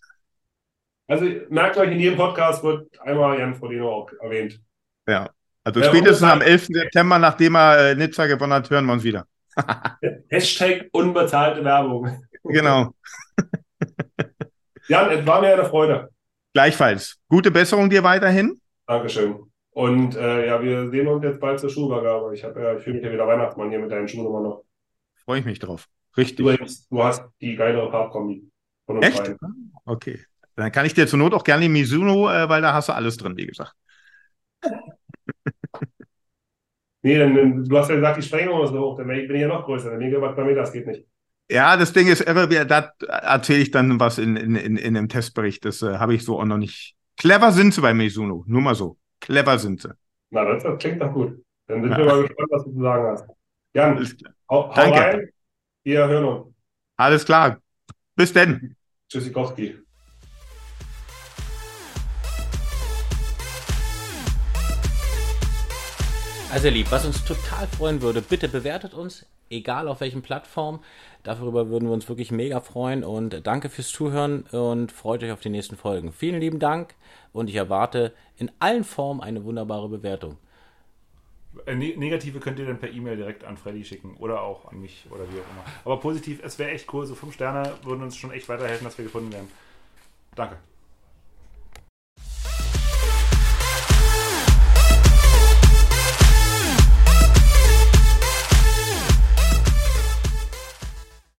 Also 1.08 1.26
merkt 1.50 1.78
euch, 1.78 1.92
in 1.92 2.00
jedem 2.00 2.18
Podcast 2.18 2.64
wird 2.64 3.00
einmal 3.02 3.40
Jan 3.40 3.56
Frodeno 3.56 3.90
auch 3.90 4.12
erwähnt. 4.22 4.60
Ja. 5.08 5.30
Also 5.64 5.84
spätestens 5.84 6.30
am 6.30 6.42
11. 6.42 6.68
September, 6.68 7.20
nachdem 7.20 7.56
er 7.56 7.92
äh, 7.92 7.96
Nizza 7.96 8.26
gewonnen 8.26 8.54
hat, 8.54 8.70
hören 8.70 8.86
wir 8.86 8.94
uns 8.94 9.04
wieder. 9.04 9.26
Hashtag 10.30 10.88
unbezahlte 10.92 11.64
Werbung. 11.64 12.22
Genau. 12.44 12.94
Jan, 14.88 15.12
es 15.12 15.26
war 15.28 15.42
mir 15.42 15.54
eine 15.54 15.66
Freude. 15.66 16.10
Gleichfalls. 16.54 17.18
Gute 17.28 17.52
Besserung 17.52 17.90
dir 17.90 18.04
weiterhin. 18.04 18.60
Dankeschön. 18.86 19.52
Und 19.72 20.16
äh, 20.16 20.48
ja, 20.48 20.62
wir 20.62 20.90
sehen 20.90 21.08
uns 21.08 21.24
jetzt 21.24 21.40
bald 21.40 21.60
zur 21.60 21.70
Schuhübergabe. 21.70 22.34
Ich, 22.34 22.42
ja, 22.42 22.74
ich 22.76 22.84
fühle 22.84 22.96
mich 22.96 23.06
ja 23.06 23.12
wieder 23.12 23.28
Weihnachtsmann 23.28 23.70
hier 23.70 23.80
mit 23.80 23.92
deinen 23.92 24.08
Schuhen 24.08 24.26
immer 24.26 24.42
noch. 24.42 24.64
Freue 25.28 25.42
ich 25.42 25.46
mich 25.46 25.60
drauf. 25.60 25.90
Richtig. 26.16 26.40
Übrigens, 26.40 26.88
du 26.88 27.04
hast 27.04 27.22
die 27.42 27.58
geilere 27.58 27.92
Farbkombi 27.92 28.50
von 28.86 28.96
uns 28.96 29.06
Echt? 29.06 29.18
Beiden. 29.18 29.74
Okay. 29.84 30.22
Dann 30.56 30.72
kann 30.72 30.86
ich 30.86 30.94
dir 30.94 31.06
zur 31.06 31.20
Not 31.20 31.34
auch 31.34 31.44
gerne 31.44 31.64
die 31.64 31.70
Mizuno, 31.70 32.30
äh, 32.30 32.48
weil 32.48 32.62
da 32.62 32.74
hast 32.74 32.88
du 32.88 32.94
alles 32.94 33.18
drin, 33.18 33.36
wie 33.36 33.46
gesagt. 33.46 33.74
nee, 37.02 37.18
denn, 37.18 37.66
du 37.66 37.78
hast 37.78 37.90
ja 37.90 37.96
gesagt, 37.96 38.18
die 38.18 38.22
Sprengung 38.22 38.64
ist 38.64 38.70
so 38.70 38.80
hoch. 38.80 38.98
Dann 38.98 39.08
bin 39.08 39.36
ich 39.36 39.42
ja 39.42 39.50
noch 39.50 39.66
größer. 39.66 39.90
Dann 39.92 40.00
mir 40.00 40.18
bei 40.18 40.44
mir, 40.46 40.56
das 40.56 40.72
geht 40.72 40.88
nicht. 40.88 41.06
Ja, 41.52 41.76
das 41.76 41.92
Ding 41.92 42.08
ist, 42.08 42.26
da 42.26 42.94
erzähle 43.00 43.60
ich 43.60 43.72
dann 43.72 44.00
was 44.00 44.20
in, 44.20 44.38
in, 44.38 44.56
in, 44.56 44.78
in 44.78 44.96
einem 44.96 45.10
Testbericht. 45.10 45.66
Das 45.66 45.82
äh, 45.82 45.98
habe 45.98 46.16
ich 46.16 46.24
so 46.24 46.40
auch 46.40 46.46
noch 46.46 46.58
nicht. 46.58 46.96
Clever 47.18 47.52
sind 47.52 47.74
sie 47.74 47.82
bei 47.82 47.94
Mizuno, 47.94 48.46
nur 48.48 48.62
mal 48.62 48.76
so. 48.76 48.98
Clever 49.20 49.60
sind 49.60 49.82
sie. 49.82 49.94
Na, 50.30 50.46
das, 50.46 50.64
das 50.64 50.80
klingt 50.80 51.02
doch 51.02 51.12
gut. 51.12 51.44
Dann 51.68 51.82
sind 51.82 51.92
ja. 51.92 51.98
wir 51.98 52.06
mal 52.06 52.22
gespannt, 52.22 52.50
was 52.50 52.64
du 52.64 52.72
zu 52.72 52.82
sagen 52.82 53.08
hast. 53.08 53.37
Jan, 53.78 53.96
hau, 54.50 54.70
hau 54.70 54.74
Danke. 54.74 55.00
rein. 55.00 55.30
Wir 55.84 56.08
hören 56.08 56.26
uns. 56.26 56.56
Alles 56.96 57.24
klar. 57.24 57.62
Bis 58.16 58.34
denn. 58.34 58.76
Tschüssikowski. 59.08 59.78
Also 66.52 66.70
lieb, 66.70 66.88
was 66.90 67.06
uns 67.06 67.24
total 67.24 67.68
freuen 67.68 68.02
würde, 68.02 68.24
bitte 68.24 68.50
bewertet 68.50 68.96
uns, 68.96 69.28
egal 69.52 69.88
auf 69.88 70.02
welchen 70.02 70.24
Plattform. 70.24 70.80
Darüber 71.22 71.70
würden 71.70 71.88
wir 71.88 71.94
uns 71.94 72.10
wirklich 72.10 72.32
mega 72.32 72.62
freuen 72.62 73.04
und 73.04 73.46
danke 73.46 73.70
fürs 73.70 73.90
Zuhören 73.90 74.42
und 74.54 74.92
freut 74.92 75.22
euch 75.22 75.32
auf 75.32 75.42
die 75.42 75.50
nächsten 75.50 75.78
Folgen. 75.78 76.12
Vielen 76.14 76.42
lieben 76.42 76.58
Dank 76.58 76.96
und 77.32 77.48
ich 77.48 77.56
erwarte 77.56 78.12
in 78.38 78.50
allen 78.58 78.84
Formen 78.84 79.22
eine 79.22 79.44
wunderbare 79.44 79.88
Bewertung. 79.88 80.40
Äh, 81.68 81.76
negative 81.76 82.40
könnt 82.40 82.60
ihr 82.60 82.66
dann 82.66 82.80
per 82.80 82.90
E-Mail 82.90 83.18
direkt 83.18 83.44
an 83.44 83.58
Freddy 83.58 83.84
schicken 83.84 84.16
oder 84.20 84.42
auch 84.42 84.72
an 84.72 84.80
mich 84.80 85.06
oder 85.10 85.24
wie 85.26 85.40
auch 85.40 85.52
immer. 85.52 85.66
Aber 85.84 86.00
positiv, 86.00 86.40
es 86.42 86.58
wäre 86.58 86.72
echt 86.72 86.92
cool. 86.94 87.06
So 87.06 87.14
fünf 87.14 87.34
Sterne 87.34 87.74
würden 87.84 88.02
uns 88.04 88.16
schon 88.16 88.32
echt 88.32 88.48
weiterhelfen, 88.48 88.86
dass 88.86 88.98
wir 88.98 89.04
gefunden 89.04 89.34
werden. 89.34 89.50
Danke. 90.34 90.58